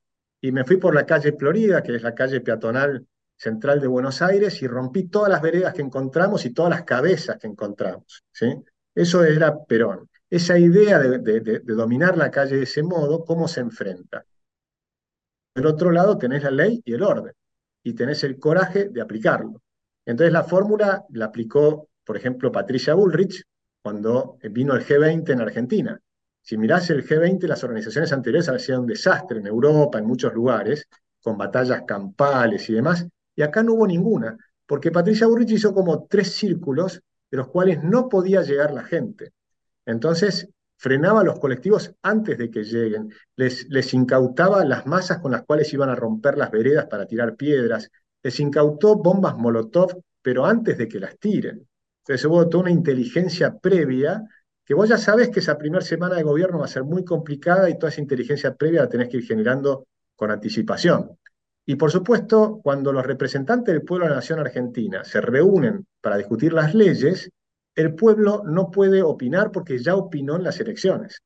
y 0.40 0.52
me 0.52 0.64
fui 0.64 0.76
por 0.76 0.94
la 0.94 1.06
calle 1.06 1.32
Florida, 1.32 1.82
que 1.82 1.96
es 1.96 2.02
la 2.02 2.14
calle 2.14 2.40
peatonal 2.40 3.06
central 3.36 3.80
de 3.80 3.86
Buenos 3.86 4.20
Aires, 4.22 4.62
y 4.62 4.66
rompí 4.66 5.04
todas 5.08 5.30
las 5.30 5.40
veredas 5.42 5.74
que 5.74 5.82
encontramos 5.82 6.44
y 6.44 6.50
todas 6.50 6.70
las 6.70 6.84
cabezas 6.84 7.38
que 7.38 7.46
encontramos. 7.46 8.24
¿sí? 8.30 8.46
Eso 8.94 9.24
era 9.24 9.64
Perón. 9.64 10.08
Esa 10.30 10.58
idea 10.58 10.98
de, 10.98 11.60
dominar 11.64 12.16
la 12.16 12.30
calle 12.30 12.56
de 12.56 12.64
ese 12.64 12.82
modo, 12.82 13.24
¿cómo 13.24 13.48
se 13.48 13.60
enfrenta? 13.60 14.24
Del 15.54 15.66
otro 15.66 15.90
lado 15.92 16.18
tenés 16.18 16.42
la 16.42 16.50
ley 16.50 16.82
y 16.84 16.94
el 16.94 17.02
orden, 17.02 17.32
y 17.82 17.94
tenés 17.94 18.24
el 18.24 18.38
coraje 18.38 18.88
de 18.88 19.00
aplicarlo. 19.00 19.62
Entonces 20.04 20.32
la 20.32 20.42
fórmula 20.42 21.04
la 21.10 21.26
aplicó, 21.26 21.88
por 22.04 22.16
ejemplo, 22.16 22.50
Patricia 22.50 22.94
Bullrich 22.94 23.44
cuando 23.80 24.38
vino 24.50 24.74
el 24.74 24.84
G20 24.84 25.30
en 25.30 25.40
Argentina. 25.40 26.00
Si 26.40 26.58
mirás 26.58 26.90
el 26.90 27.06
G20, 27.06 27.46
las 27.46 27.62
organizaciones 27.64 28.12
anteriores 28.12 28.48
han 28.48 28.58
sido 28.58 28.80
un 28.80 28.86
desastre 28.86 29.38
en 29.38 29.46
Europa, 29.46 29.98
en 29.98 30.06
muchos 30.06 30.34
lugares, 30.34 30.88
con 31.22 31.38
batallas 31.38 31.82
campales 31.86 32.68
y 32.68 32.74
demás, 32.74 33.06
y 33.36 33.42
acá 33.42 33.62
no 33.62 33.74
hubo 33.74 33.86
ninguna, 33.86 34.36
porque 34.66 34.90
Patricia 34.90 35.26
Bullrich 35.26 35.52
hizo 35.52 35.72
como 35.72 36.06
tres 36.06 36.32
círculos 36.32 37.00
de 37.30 37.36
los 37.36 37.48
cuales 37.48 37.82
no 37.82 38.08
podía 38.08 38.42
llegar 38.42 38.72
la 38.72 38.84
gente. 38.84 39.32
Entonces, 39.86 40.48
frenaba 40.76 41.20
a 41.20 41.24
los 41.24 41.38
colectivos 41.38 41.94
antes 42.02 42.38
de 42.38 42.50
que 42.50 42.64
lleguen, 42.64 43.12
les, 43.36 43.68
les 43.70 43.94
incautaba 43.94 44.64
las 44.64 44.86
masas 44.86 45.18
con 45.18 45.32
las 45.32 45.42
cuales 45.42 45.72
iban 45.72 45.88
a 45.88 45.94
romper 45.94 46.36
las 46.36 46.50
veredas 46.50 46.86
para 46.86 47.06
tirar 47.06 47.36
piedras, 47.36 47.90
les 48.22 48.40
incautó 48.40 48.96
bombas 48.96 49.36
Molotov, 49.36 50.00
pero 50.22 50.46
antes 50.46 50.78
de 50.78 50.88
que 50.88 51.00
las 51.00 51.18
tiren. 51.18 51.66
Entonces 51.98 52.24
hubo 52.26 52.48
toda 52.48 52.64
una 52.64 52.70
inteligencia 52.70 53.56
previa 53.56 54.22
que 54.64 54.74
vos 54.74 54.88
ya 54.88 54.96
sabés 54.96 55.28
que 55.28 55.40
esa 55.40 55.58
primera 55.58 55.84
semana 55.84 56.16
de 56.16 56.22
gobierno 56.22 56.58
va 56.58 56.64
a 56.64 56.68
ser 56.68 56.84
muy 56.84 57.04
complicada 57.04 57.68
y 57.68 57.78
toda 57.78 57.90
esa 57.90 58.00
inteligencia 58.00 58.54
previa 58.54 58.82
la 58.82 58.88
tenés 58.88 59.08
que 59.08 59.18
ir 59.18 59.26
generando 59.26 59.86
con 60.16 60.30
anticipación. 60.30 61.18
Y 61.66 61.76
por 61.76 61.90
supuesto, 61.90 62.60
cuando 62.62 62.92
los 62.92 63.04
representantes 63.04 63.72
del 63.72 63.84
pueblo 63.84 64.06
de 64.06 64.10
la 64.10 64.16
nación 64.16 64.38
argentina 64.38 65.04
se 65.04 65.20
reúnen 65.20 65.86
para 66.00 66.16
discutir 66.16 66.52
las 66.52 66.74
leyes, 66.74 67.30
el 67.74 67.94
pueblo 67.94 68.42
no 68.44 68.70
puede 68.70 69.02
opinar 69.02 69.50
porque 69.50 69.78
ya 69.78 69.96
opinó 69.96 70.36
en 70.36 70.44
las 70.44 70.60
elecciones. 70.60 71.22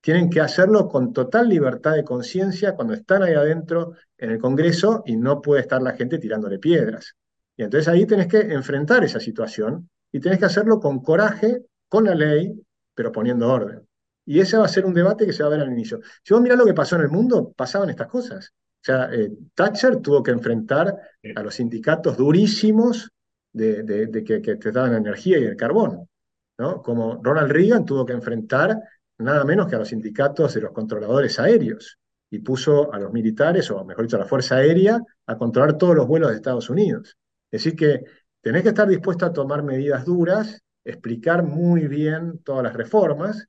Tienen 0.00 0.30
que 0.30 0.40
hacerlo 0.40 0.88
con 0.88 1.12
total 1.12 1.48
libertad 1.48 1.94
de 1.94 2.04
conciencia 2.04 2.74
cuando 2.74 2.94
están 2.94 3.22
ahí 3.22 3.34
adentro 3.34 3.92
en 4.16 4.30
el 4.30 4.38
Congreso 4.38 5.02
y 5.04 5.16
no 5.16 5.42
puede 5.42 5.62
estar 5.62 5.82
la 5.82 5.92
gente 5.92 6.18
tirándole 6.18 6.58
piedras. 6.58 7.14
Y 7.56 7.62
entonces 7.64 7.88
ahí 7.88 8.06
tenés 8.06 8.26
que 8.26 8.38
enfrentar 8.38 9.04
esa 9.04 9.20
situación 9.20 9.90
y 10.10 10.20
tenés 10.20 10.38
que 10.38 10.46
hacerlo 10.46 10.80
con 10.80 11.00
coraje, 11.00 11.66
con 11.88 12.04
la 12.04 12.14
ley, 12.14 12.58
pero 12.94 13.12
poniendo 13.12 13.52
orden. 13.52 13.86
Y 14.24 14.40
ese 14.40 14.56
va 14.56 14.64
a 14.64 14.68
ser 14.68 14.86
un 14.86 14.94
debate 14.94 15.26
que 15.26 15.32
se 15.32 15.42
va 15.42 15.48
a 15.48 15.52
ver 15.52 15.60
al 15.60 15.72
inicio. 15.72 16.00
Si 16.22 16.32
vos 16.32 16.42
mirás 16.42 16.56
lo 16.56 16.64
que 16.64 16.72
pasó 16.72 16.96
en 16.96 17.02
el 17.02 17.10
mundo, 17.10 17.52
pasaban 17.54 17.90
estas 17.90 18.06
cosas. 18.06 18.52
O 18.80 18.84
sea, 18.84 19.12
eh, 19.12 19.30
Thatcher 19.54 19.96
tuvo 19.96 20.22
que 20.22 20.30
enfrentar 20.30 20.96
a 21.36 21.42
los 21.42 21.54
sindicatos 21.54 22.16
durísimos 22.16 23.10
de, 23.52 24.24
que, 24.24 24.40
te 24.40 24.72
daban 24.72 24.94
energía 24.94 25.38
y 25.38 25.44
el 25.44 25.56
carbón, 25.56 26.08
¿no? 26.58 26.82
Como 26.82 27.20
Ronald 27.22 27.50
Reagan 27.50 27.84
tuvo 27.84 28.06
que 28.06 28.12
enfrentar 28.12 28.76
nada 29.18 29.44
menos 29.44 29.66
que 29.66 29.76
a 29.76 29.78
los 29.78 29.88
sindicatos 29.88 30.54
de 30.54 30.62
los 30.62 30.72
controladores 30.72 31.38
aéreos 31.38 31.98
y 32.30 32.38
puso 32.38 32.92
a 32.92 32.98
los 32.98 33.12
militares, 33.12 33.70
o 33.70 33.84
mejor 33.84 34.04
dicho, 34.04 34.16
a 34.16 34.20
la 34.20 34.26
Fuerza 34.26 34.56
Aérea, 34.56 35.00
a 35.26 35.36
controlar 35.36 35.76
todos 35.76 35.96
los 35.96 36.06
vuelos 36.06 36.30
de 36.30 36.36
Estados 36.36 36.70
Unidos. 36.70 37.16
Es 37.50 37.64
decir, 37.64 37.76
que 37.76 38.04
tenés 38.40 38.62
que 38.62 38.68
estar 38.68 38.88
dispuesto 38.88 39.26
a 39.26 39.32
tomar 39.32 39.62
medidas 39.62 40.04
duras, 40.04 40.62
explicar 40.84 41.42
muy 41.42 41.88
bien 41.88 42.38
todas 42.44 42.62
las 42.62 42.74
reformas 42.74 43.46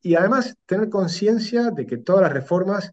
y 0.00 0.14
además 0.14 0.56
tener 0.66 0.88
conciencia 0.88 1.70
de 1.70 1.86
que 1.86 1.98
todas 1.98 2.22
las 2.22 2.32
reformas 2.32 2.92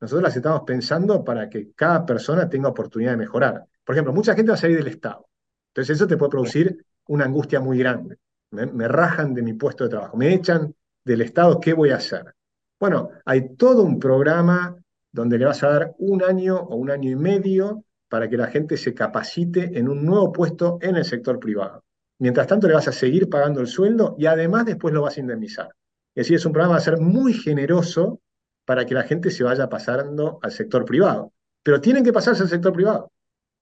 nosotros 0.00 0.22
las 0.22 0.36
estamos 0.36 0.62
pensando 0.66 1.24
para 1.24 1.48
que 1.48 1.72
cada 1.72 2.04
persona 2.04 2.48
tenga 2.48 2.68
oportunidad 2.68 3.12
de 3.12 3.16
mejorar. 3.16 3.64
Por 3.84 3.94
ejemplo, 3.94 4.12
mucha 4.12 4.34
gente 4.34 4.50
va 4.50 4.54
a 4.54 4.60
salir 4.60 4.76
del 4.76 4.88
Estado. 4.88 5.26
Entonces 5.74 5.96
eso 5.96 6.06
te 6.06 6.16
puede 6.16 6.30
producir 6.30 6.86
una 7.08 7.24
angustia 7.24 7.58
muy 7.58 7.78
grande. 7.78 8.18
Me, 8.52 8.86
rajan 8.86 9.34
de 9.34 9.42
mi 9.42 9.54
puesto 9.54 9.82
de 9.82 9.90
trabajo, 9.90 10.16
me 10.16 10.32
echan 10.32 10.72
del 11.04 11.22
Estado, 11.22 11.58
¿qué 11.58 11.72
voy 11.72 11.90
a 11.90 11.96
hacer? 11.96 12.32
Bueno, 12.78 13.10
hay 13.24 13.56
todo 13.56 13.82
un 13.82 13.98
programa 13.98 14.76
donde 15.10 15.36
le 15.36 15.46
vas 15.46 15.64
a 15.64 15.70
dar 15.70 15.94
un 15.98 16.22
año 16.22 16.56
o 16.56 16.76
un 16.76 16.92
año 16.92 17.10
y 17.10 17.16
medio 17.16 17.82
para 18.08 18.28
que 18.28 18.36
la 18.36 18.46
gente 18.46 18.76
se 18.76 18.94
capacite 18.94 19.76
en 19.76 19.88
un 19.88 20.04
nuevo 20.04 20.30
puesto 20.30 20.78
en 20.80 20.94
el 20.94 21.04
sector 21.04 21.40
privado. 21.40 21.82
Mientras 22.20 22.46
tanto, 22.46 22.68
le 22.68 22.74
vas 22.74 22.86
a 22.86 22.92
seguir 22.92 23.28
pagando 23.28 23.60
el 23.60 23.66
sueldo 23.66 24.14
y 24.16 24.26
además 24.26 24.66
después 24.66 24.94
lo 24.94 25.02
vas 25.02 25.16
a 25.16 25.20
indemnizar. 25.20 25.74
Es 26.14 26.26
decir, 26.26 26.36
es 26.36 26.46
un 26.46 26.52
programa 26.52 26.74
que 26.74 26.78
va 26.78 26.94
a 26.94 26.96
ser 26.96 27.00
muy 27.00 27.32
generoso 27.34 28.20
para 28.64 28.86
que 28.86 28.94
la 28.94 29.02
gente 29.02 29.32
se 29.32 29.42
vaya 29.42 29.68
pasando 29.68 30.38
al 30.40 30.52
sector 30.52 30.84
privado. 30.84 31.32
Pero 31.64 31.80
tienen 31.80 32.04
que 32.04 32.12
pasarse 32.12 32.44
al 32.44 32.48
sector 32.48 32.72
privado, 32.72 33.10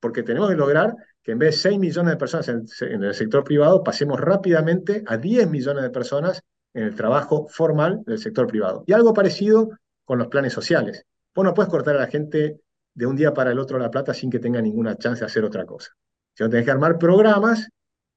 porque 0.01 0.22
tenemos 0.22 0.51
que 0.51 0.57
lograr 0.57 0.94
que 1.22 1.32
en 1.32 1.38
vez 1.38 1.54
de 1.54 1.70
6 1.70 1.78
millones 1.78 2.12
de 2.12 2.16
personas 2.16 2.48
en, 2.48 3.04
el 3.04 3.14
sector 3.14 3.44
privado, 3.44 3.82
pasemos 3.82 4.20
rápidamente 4.20 5.04
a 5.06 5.16
10 5.16 5.48
millones 5.48 5.85
de 5.85 5.90
personas 5.90 6.42
en 6.74 6.85
el 6.85 6.94
trabajo 6.94 7.46
formal 7.48 8.02
del 8.04 8.18
sector 8.18 8.46
privado. 8.46 8.82
Y 8.87 8.92
algo 8.92 9.14
parecido 9.14 9.70
con 10.04 10.18
los 10.18 10.28
planes 10.28 10.52
sociales. 10.52 11.04
Vos 11.35 11.44
no 11.44 11.54
puedes 11.54 11.70
cortar 11.70 11.96
a 11.96 12.00
la 12.00 12.06
gente 12.08 12.61
de 12.94 13.06
un 13.06 13.16
día 13.16 13.32
para 13.32 13.52
el 13.52 13.58
otro 13.58 13.78
la 13.78 13.90
plata 13.90 14.12
sin 14.12 14.30
que 14.30 14.38
tenga 14.38 14.61
ninguna 14.61 14.96
chance 14.96 15.20
de 15.20 15.26
hacer 15.26 15.44
otra 15.44 15.64
cosa. 15.64 15.90
Sino 16.35 16.50
tenés 16.50 16.64
que 16.64 16.70
armar 16.70 16.98
programas 16.98 17.68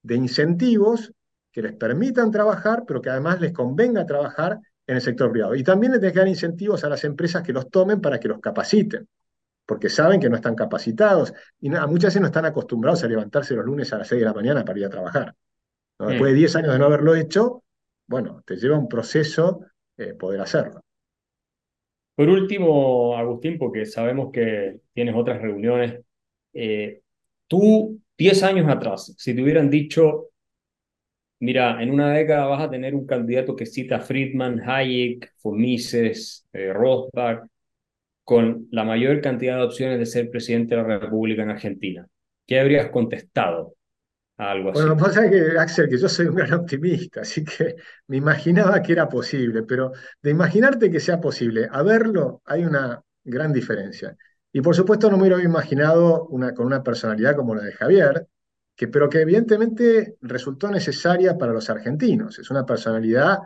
de 0.01 0.15
incentivos 0.15 1.11
que 1.51 1.61
les 1.61 1.73
permitan 1.73 2.31
trabajar, 2.31 2.83
pero 2.87 3.01
que 3.01 3.09
además 3.09 3.39
les 3.39 3.53
convenga 3.53 4.05
trabajar 4.05 4.59
en 4.87 4.95
el 4.95 5.01
sector 5.01 5.31
privado. 5.31 5.55
Y 5.55 5.63
también 5.63 5.93
le 5.93 5.99
tenés 5.99 6.13
que 6.13 6.19
dar 6.19 6.27
incentivos 6.27 6.83
a 6.83 6.89
las 6.89 7.03
empresas 7.03 7.43
que 7.43 7.53
los 7.53 7.69
tomen 7.69 8.01
para 8.01 8.19
que 8.19 8.27
los 8.27 8.39
capaciten, 8.39 9.07
porque 9.65 9.89
saben 9.89 10.19
que 10.19 10.29
no 10.29 10.35
están 10.35 10.55
capacitados 10.55 11.33
y 11.59 11.69
muchas 11.69 12.09
veces 12.09 12.21
no 12.21 12.27
están 12.27 12.45
acostumbrados 12.45 13.03
a 13.03 13.07
levantarse 13.07 13.55
los 13.55 13.65
lunes 13.65 13.91
a 13.93 13.97
las 13.97 14.07
6 14.07 14.19
de 14.19 14.25
la 14.25 14.33
mañana 14.33 14.63
para 14.63 14.79
ir 14.79 14.85
a 14.85 14.89
trabajar. 14.89 15.35
Después 15.97 16.33
de 16.33 16.37
10 16.37 16.55
años 16.57 16.73
de 16.73 16.79
no 16.79 16.85
haberlo 16.85 17.15
hecho, 17.15 17.63
bueno, 18.07 18.43
te 18.45 18.57
lleva 18.57 18.77
un 18.77 18.87
proceso 18.87 19.61
eh, 19.97 20.13
poder 20.13 20.41
hacerlo. 20.41 20.81
Por 22.15 22.29
último, 22.29 23.17
Agustín, 23.17 23.57
porque 23.57 23.85
sabemos 23.85 24.31
que 24.31 24.79
tienes 24.93 25.15
otras 25.15 25.41
reuniones, 25.41 26.01
eh, 26.53 27.01
tú, 27.47 27.99
10 28.17 28.43
años 28.43 28.69
atrás, 28.69 29.13
si 29.17 29.35
te 29.35 29.41
hubieran 29.41 29.69
dicho 29.69 30.29
Mira, 31.39 31.81
en 31.83 31.91
una 31.91 32.13
década 32.13 32.45
vas 32.47 32.63
a 32.63 32.69
tener 32.69 32.95
un 32.95 33.05
candidato 33.05 33.55
que 33.55 33.65
cita 33.65 33.99
Friedman, 33.99 34.61
Hayek, 34.67 35.33
von 35.43 35.57
Mises, 35.57 36.47
eh, 36.53 36.71
Rothbard, 36.73 37.47
con 38.25 38.67
la 38.71 38.83
mayor 38.83 39.21
cantidad 39.21 39.57
de 39.57 39.63
opciones 39.63 39.99
de 39.99 40.05
ser 40.07 40.29
presidente 40.31 40.75
de 40.75 40.81
la 40.81 40.97
República 40.97 41.43
en 41.43 41.51
Argentina. 41.51 42.07
¿Qué 42.45 42.59
habrías 42.59 42.89
contestado 42.89 43.75
a 44.37 44.51
algo 44.51 44.71
así? 44.71 44.81
Bueno, 44.81 44.97
pasa 44.97 45.29
que, 45.29 45.57
Axel, 45.57 45.87
que 45.87 45.99
yo 45.99 46.09
soy 46.09 46.25
un 46.25 46.35
gran 46.35 46.53
optimista, 46.55 47.21
así 47.21 47.45
que 47.45 47.75
me 48.07 48.17
imaginaba 48.17 48.81
que 48.81 48.93
era 48.93 49.07
posible, 49.07 49.61
pero 49.63 49.91
de 50.21 50.31
imaginarte 50.31 50.89
que 50.89 50.99
sea 50.99 51.21
posible 51.21 51.69
a 51.71 51.83
verlo 51.83 52.41
hay 52.45 52.65
una 52.65 52.99
gran 53.23 53.53
diferencia. 53.53 54.17
Y 54.51 54.61
por 54.61 54.75
supuesto 54.75 55.09
no 55.09 55.17
me 55.17 55.27
hubiera 55.27 55.43
imaginado 55.43 56.25
una, 56.27 56.53
con 56.53 56.65
una 56.65 56.81
personalidad 56.81 57.35
como 57.35 57.53
la 57.53 57.63
de 57.63 57.73
Javier, 57.73 58.27
pero 58.91 59.07
que 59.07 59.21
evidentemente 59.21 60.17
resultó 60.21 60.69
necesaria 60.69 61.37
para 61.37 61.53
los 61.53 61.69
argentinos. 61.69 62.39
Es 62.39 62.49
una 62.49 62.65
personalidad 62.65 63.37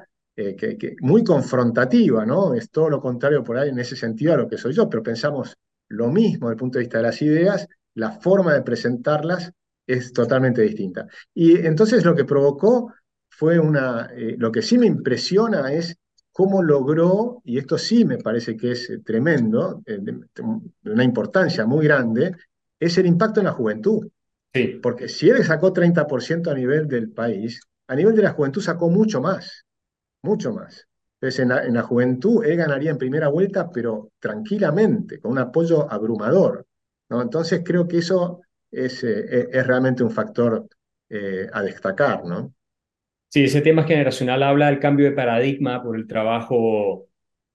eh, 0.41 0.55
que, 0.55 0.95
muy 1.01 1.21
confrontativa, 1.21 2.25
¿no? 2.25 2.53
Es 2.53 2.71
todo 2.71 2.89
lo 2.89 3.01
contrario 3.01 3.43
por 3.43 3.57
ahí 3.57 3.69
en 3.69 3.79
ese 3.79 3.97
sentido 3.97 4.33
a 4.33 4.37
lo 4.37 4.47
que 4.47 4.57
soy 4.57 4.71
yo, 4.71 4.89
pero 4.89 5.03
pensamos 5.03 5.57
lo 5.89 6.07
mismo 6.07 6.47
desde 6.47 6.53
el 6.53 6.59
punto 6.59 6.79
de 6.79 6.83
vista 6.85 6.99
de 6.99 7.03
las 7.03 7.21
ideas, 7.21 7.67
la 7.95 8.11
forma 8.11 8.53
de 8.53 8.61
presentarlas 8.61 9.51
es 9.85 10.13
totalmente 10.13 10.61
distinta. 10.61 11.07
Y 11.33 11.57
entonces 11.57 12.05
lo 12.05 12.15
que 12.15 12.23
provocó 12.23 12.93
fue 13.27 13.59
una, 13.59 14.11
eh, 14.15 14.35
lo 14.37 14.49
que 14.49 14.61
sí 14.61 14.77
me 14.77 14.85
impresiona 14.85 15.73
es 15.73 15.97
cómo 16.31 16.63
logró, 16.63 17.41
y 17.43 17.57
esto 17.57 17.77
sí 17.77 18.05
me 18.05 18.17
parece 18.17 18.55
que 18.55 18.71
es 18.71 18.89
eh, 18.89 18.99
tremendo, 18.99 19.81
de 19.85 20.21
una 20.85 21.03
importancia 21.03 21.65
muy 21.65 21.83
grande, 21.83 22.31
es 22.79 22.97
el 22.97 23.07
impacto 23.07 23.41
en 23.41 23.47
la 23.47 23.51
juventud. 23.51 24.07
Sí. 24.53 24.79
Porque 24.81 25.09
si 25.09 25.29
él 25.29 25.43
sacó 25.43 25.73
30% 25.73 26.49
a 26.49 26.53
nivel 26.53 26.87
del 26.87 27.11
país, 27.11 27.59
a 27.87 27.95
nivel 27.95 28.15
de 28.15 28.21
la 28.21 28.31
juventud 28.31 28.61
sacó 28.61 28.89
mucho 28.89 29.19
más, 29.19 29.65
mucho 30.21 30.53
más. 30.53 30.87
Entonces, 31.21 31.39
en 31.41 31.73
la, 31.73 31.81
juventud 31.83 32.45
él 32.45 32.57
ganaría 32.57 32.91
en 32.91 32.97
primera 32.97 33.27
vuelta, 33.27 33.69
pero 33.71 34.11
tranquilamente, 34.19 35.19
con 35.19 35.31
un 35.31 35.39
apoyo 35.39 35.91
abrumador. 35.91 36.65
¿no? 37.09 37.21
Entonces, 37.21 37.61
creo 37.65 37.87
que 37.87 37.97
eso 37.97 38.41
es, 38.71 39.03
eh, 39.03 39.49
es 39.51 39.67
realmente 39.67 40.03
un 40.03 40.11
factor 40.11 40.65
eh, 41.09 41.47
a 41.51 41.61
destacar. 41.61 42.23
¿no? 42.23 42.53
Sí, 43.27 43.43
ese 43.43 43.61
tema 43.61 43.83
generacional 43.83 44.43
habla 44.43 44.67
del 44.67 44.79
cambio 44.79 45.05
de 45.05 45.11
paradigma 45.11 45.83
por 45.83 45.95
el 45.95 46.07
trabajo 46.07 47.07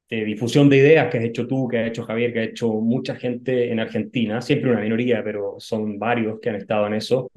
de 0.09 0.25
difusión 0.25 0.69
de 0.69 0.77
ideas 0.77 1.11
que 1.11 1.19
has 1.19 1.25
hecho 1.25 1.47
tú, 1.47 1.67
que 1.69 1.79
ha 1.79 1.87
hecho 1.87 2.05
Javier, 2.05 2.33
que 2.33 2.41
ha 2.41 2.45
hecho 2.45 2.69
mucha 2.69 3.17
gente 3.17 3.73
en 3.73 3.81
Argentina, 3.81 4.41
siempre 4.41 4.71
una 4.71 4.81
minoría, 4.81 5.23
pero 5.25 5.57
son 5.59 5.99
varios 5.99 6.39
que 6.41 6.51
han 6.51 6.57
estado 6.57 6.87
en 6.87 6.95
eso 6.95 7.31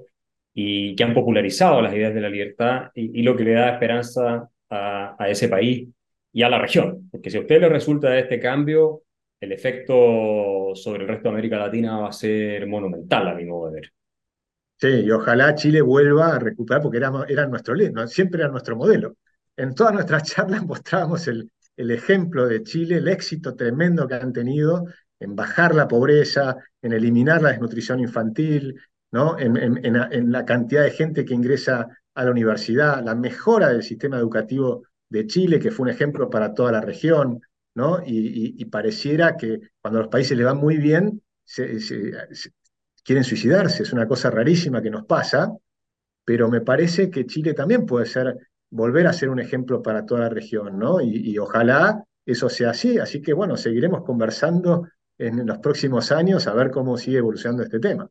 y 0.54 0.96
que 0.96 1.04
han 1.04 1.14
popularizado 1.14 1.82
las 1.82 1.94
ideas 1.94 2.14
de 2.14 2.22
la 2.22 2.30
libertad 2.30 2.92
y, 2.94 3.22
lo 3.22 3.36
que 3.36 3.44
le 3.44 3.54
da 3.54 3.74
esperanza 3.74 4.50
a, 4.70 5.16
ese 5.30 5.50
país 5.50 5.88
y 6.32 6.44
a 6.44 6.50
la 6.50 6.60
región. 6.60 7.10
Porque 7.12 7.30
si 7.30 7.38
a 7.38 7.42
usted 7.42 7.62
le 7.62 7.70
resulta 7.70 8.18
este 8.18 8.40
cambio, 8.40 9.04
el 9.40 9.52
efecto 9.52 10.74
sobre 10.76 11.04
el 11.04 11.08
resto 11.08 11.24
de 11.24 11.30
América 11.30 11.58
Latina 11.58 12.00
va 12.00 12.10
a 12.10 12.14
ser 12.14 12.68
monumental, 12.68 13.28
a 13.28 13.36
mi 13.36 13.46
modo 13.46 13.70
de 13.70 13.76
ver. 13.76 13.92
Sí, 14.80 15.06
y 15.06 15.12
ojalá 15.12 15.56
Chile 15.56 15.82
vuelva 15.82 16.36
a 16.36 16.40
recuperar, 16.40 16.82
porque 16.82 16.98
era, 16.98 17.12
era 17.28 17.48
nuestro, 17.48 17.76
siempre 18.08 18.42
era 18.42 18.52
nuestro 18.52 18.76
modelo. 18.76 19.18
En 19.56 19.74
todas 19.74 19.94
nuestras 19.94 20.24
charlas 20.24 20.64
mostrábamos 20.66 21.28
el, 21.28 21.50
el 21.76 21.92
ejemplo 21.92 22.48
de 22.48 22.64
Chile, 22.64 22.98
el 22.98 23.08
éxito 23.08 23.56
tremendo 23.56 24.08
que 24.08 24.16
han 24.16 24.34
tenido 24.34 24.86
en 25.20 25.36
bajar 25.36 25.74
la 25.74 25.88
pobreza, 25.88 26.58
en 26.82 26.94
eliminar 26.94 27.42
la 27.42 27.50
desnutrición 27.50 28.00
infantil, 28.00 28.80
¿no? 29.12 29.40
en, 29.40 29.58
en, 29.58 30.32
la 30.32 30.46
cantidad 30.46 30.84
de 30.84 30.92
gente 30.92 31.26
que 31.26 31.34
ingresa 31.34 31.88
a 32.18 32.24
la 32.24 32.32
universidad, 32.32 33.04
la 33.06 33.14
mejora 33.14 33.70
del 33.70 33.84
sistema 33.84 34.18
educativo 34.18 34.84
de 35.08 35.28
Chile, 35.28 35.60
que 35.60 35.70
fue 35.70 35.84
un 35.84 35.92
ejemplo 35.92 36.30
para 36.30 36.54
toda 36.54 36.72
la 36.72 36.82
región, 36.82 37.42
¿no? 37.76 38.02
y, 38.04 38.66
pareciera 38.66 39.38
que 39.38 39.60
cuando 39.80 40.00
a 40.00 40.02
los 40.02 40.12
países 40.12 40.36
le 40.36 40.44
van 40.44 40.58
muy 40.58 40.78
bien, 40.78 41.22
quieren 43.04 43.24
suicidarse, 43.24 43.84
es 43.84 43.94
una 43.94 44.08
cosa 44.08 44.32
rarísima 44.32 44.82
que 44.82 44.90
nos 44.90 45.06
pasa, 45.06 45.56
pero 46.26 46.50
me 46.50 46.62
parece 46.62 47.12
que 47.12 47.28
Chile 47.28 47.54
también 47.54 47.86
puede 47.86 48.08
ser, 48.08 48.36
volver 48.72 49.06
a 49.06 49.14
ser 49.14 49.30
un 49.30 49.40
ejemplo 49.40 49.84
para 49.84 50.04
toda 50.04 50.22
la 50.22 50.30
región, 50.30 50.80
¿no? 50.80 51.00
y 51.00 51.38
ojalá 51.38 52.04
eso 52.26 52.50
sea 52.50 52.72
así, 52.72 52.98
así 52.98 53.22
que 53.22 53.34
bueno, 53.34 53.56
seguiremos 53.58 54.04
conversando 54.04 54.88
en 55.20 55.46
los 55.46 55.60
próximos 55.60 56.12
años 56.12 56.48
a 56.48 56.54
ver 56.54 56.72
cómo 56.72 56.98
sigue 56.98 57.20
evolucionando 57.20 57.64
este 57.64 57.80
tema. 57.80 58.10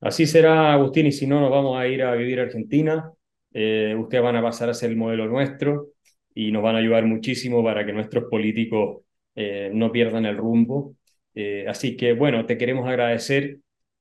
Así 0.00 0.26
será, 0.26 0.72
Agustín, 0.72 1.06
y 1.06 1.12
si 1.12 1.26
no, 1.26 1.40
nos 1.40 1.50
vamos 1.50 1.78
a 1.78 1.86
ir 1.88 2.02
a 2.02 2.14
vivir 2.14 2.38
a 2.40 2.42
Argentina. 2.44 3.10
Eh, 3.52 3.96
ustedes 3.98 4.22
van 4.22 4.36
a 4.36 4.42
pasar 4.42 4.68
a 4.68 4.74
ser 4.74 4.90
el 4.90 4.96
modelo 4.96 5.26
nuestro 5.26 5.88
y 6.34 6.52
nos 6.52 6.62
van 6.62 6.76
a 6.76 6.78
ayudar 6.78 7.06
muchísimo 7.06 7.64
para 7.64 7.86
que 7.86 7.92
nuestros 7.92 8.24
políticos 8.24 9.02
eh, 9.34 9.70
no 9.72 9.90
pierdan 9.90 10.26
el 10.26 10.36
rumbo. 10.36 10.94
Eh, 11.34 11.64
así 11.68 11.96
que, 11.96 12.12
bueno, 12.12 12.44
te 12.46 12.58
queremos 12.58 12.86
agradecer 12.86 13.58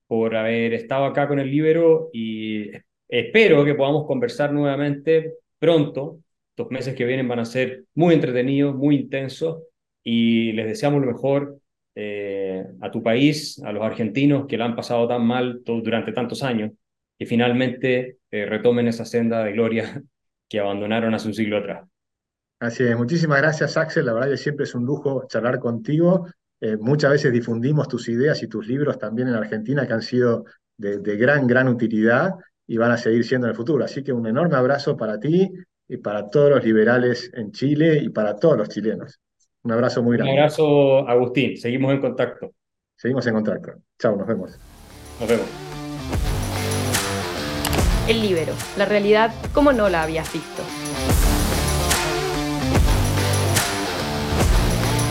por 0.07 0.35
haber 0.35 0.73
estado 0.73 1.05
acá 1.05 1.27
con 1.27 1.39
el 1.39 1.49
Libero 1.49 2.09
y 2.13 2.69
espero 3.07 3.63
que 3.65 3.75
podamos 3.75 4.05
conversar 4.05 4.51
nuevamente 4.53 5.35
pronto. 5.59 6.19
Estos 6.49 6.71
meses 6.71 6.95
que 6.95 7.05
vienen 7.05 7.27
van 7.27 7.39
a 7.39 7.45
ser 7.45 7.85
muy 7.95 8.13
entretenidos, 8.13 8.75
muy 8.75 8.95
intensos 8.97 9.63
y 10.03 10.51
les 10.51 10.67
deseamos 10.67 11.01
lo 11.01 11.07
mejor 11.07 11.59
a 12.81 12.91
tu 12.91 13.01
país, 13.01 13.61
a 13.63 13.71
los 13.71 13.83
argentinos 13.83 14.45
que 14.47 14.57
la 14.57 14.65
han 14.65 14.75
pasado 14.75 15.07
tan 15.07 15.25
mal 15.25 15.61
durante 15.65 16.11
tantos 16.11 16.43
años, 16.43 16.71
que 17.17 17.25
finalmente 17.25 18.19
eh, 18.31 18.45
retomen 18.45 18.87
esa 18.87 19.05
senda 19.05 19.43
de 19.43 19.53
gloria 19.53 20.01
que 20.49 20.59
abandonaron 20.59 21.13
hace 21.13 21.27
un 21.27 21.33
siglo 21.33 21.57
atrás. 21.57 21.87
Así 22.59 22.83
es, 22.83 22.97
muchísimas 22.97 23.41
gracias 23.41 23.77
Axel, 23.77 24.05
la 24.05 24.13
verdad 24.13 24.29
que 24.29 24.37
siempre 24.37 24.63
es 24.63 24.75
un 24.75 24.85
lujo 24.85 25.25
charlar 25.27 25.59
contigo. 25.59 26.27
Eh, 26.61 26.77
muchas 26.77 27.11
veces 27.11 27.33
difundimos 27.33 27.87
tus 27.87 28.07
ideas 28.07 28.41
y 28.41 28.47
tus 28.47 28.65
libros 28.67 28.97
también 28.97 29.27
en 29.27 29.35
Argentina 29.35 29.85
que 29.85 29.93
han 29.93 30.01
sido 30.01 30.45
de, 30.77 30.99
de 30.99 31.17
gran, 31.17 31.47
gran 31.47 31.67
utilidad 31.67 32.31
y 32.65 32.77
van 32.77 32.91
a 32.91 32.97
seguir 32.97 33.25
siendo 33.25 33.47
en 33.47 33.51
el 33.51 33.57
futuro. 33.57 33.83
Así 33.83 34.03
que 34.03 34.13
un 34.13 34.25
enorme 34.25 34.55
abrazo 34.55 34.95
para 34.95 35.19
ti 35.19 35.51
y 35.87 35.97
para 35.97 36.29
todos 36.29 36.49
los 36.49 36.63
liberales 36.63 37.29
en 37.33 37.51
Chile 37.51 37.99
y 38.01 38.09
para 38.09 38.35
todos 38.37 38.57
los 38.57 38.69
chilenos. 38.69 39.19
Un 39.65 39.71
abrazo 39.71 40.03
muy 40.03 40.15
grande. 40.15 40.31
Un 40.31 40.39
abrazo, 40.39 41.09
Agustín. 41.09 41.57
Seguimos 41.57 41.91
en 41.91 41.99
contacto. 41.99 42.51
Seguimos 42.95 43.25
en 43.25 43.33
contacto. 43.33 43.71
Chao, 43.97 44.15
nos 44.15 44.27
vemos. 44.27 44.59
Nos 45.19 45.27
vemos. 45.27 45.47
El 48.07 48.21
libero, 48.21 48.53
la 48.77 48.85
realidad 48.85 49.33
como 49.55 49.73
no 49.73 49.89
la 49.89 50.03
habías 50.03 50.31
visto. 50.31 50.61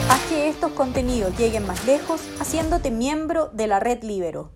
Haz 0.08 0.28
que 0.28 0.48
estos 0.48 0.70
contenidos 0.70 1.36
lleguen 1.36 1.66
más 1.66 1.84
lejos 1.84 2.20
haciéndote 2.40 2.92
miembro 2.92 3.48
de 3.48 3.66
la 3.66 3.80
red 3.80 4.04
Libero. 4.04 4.52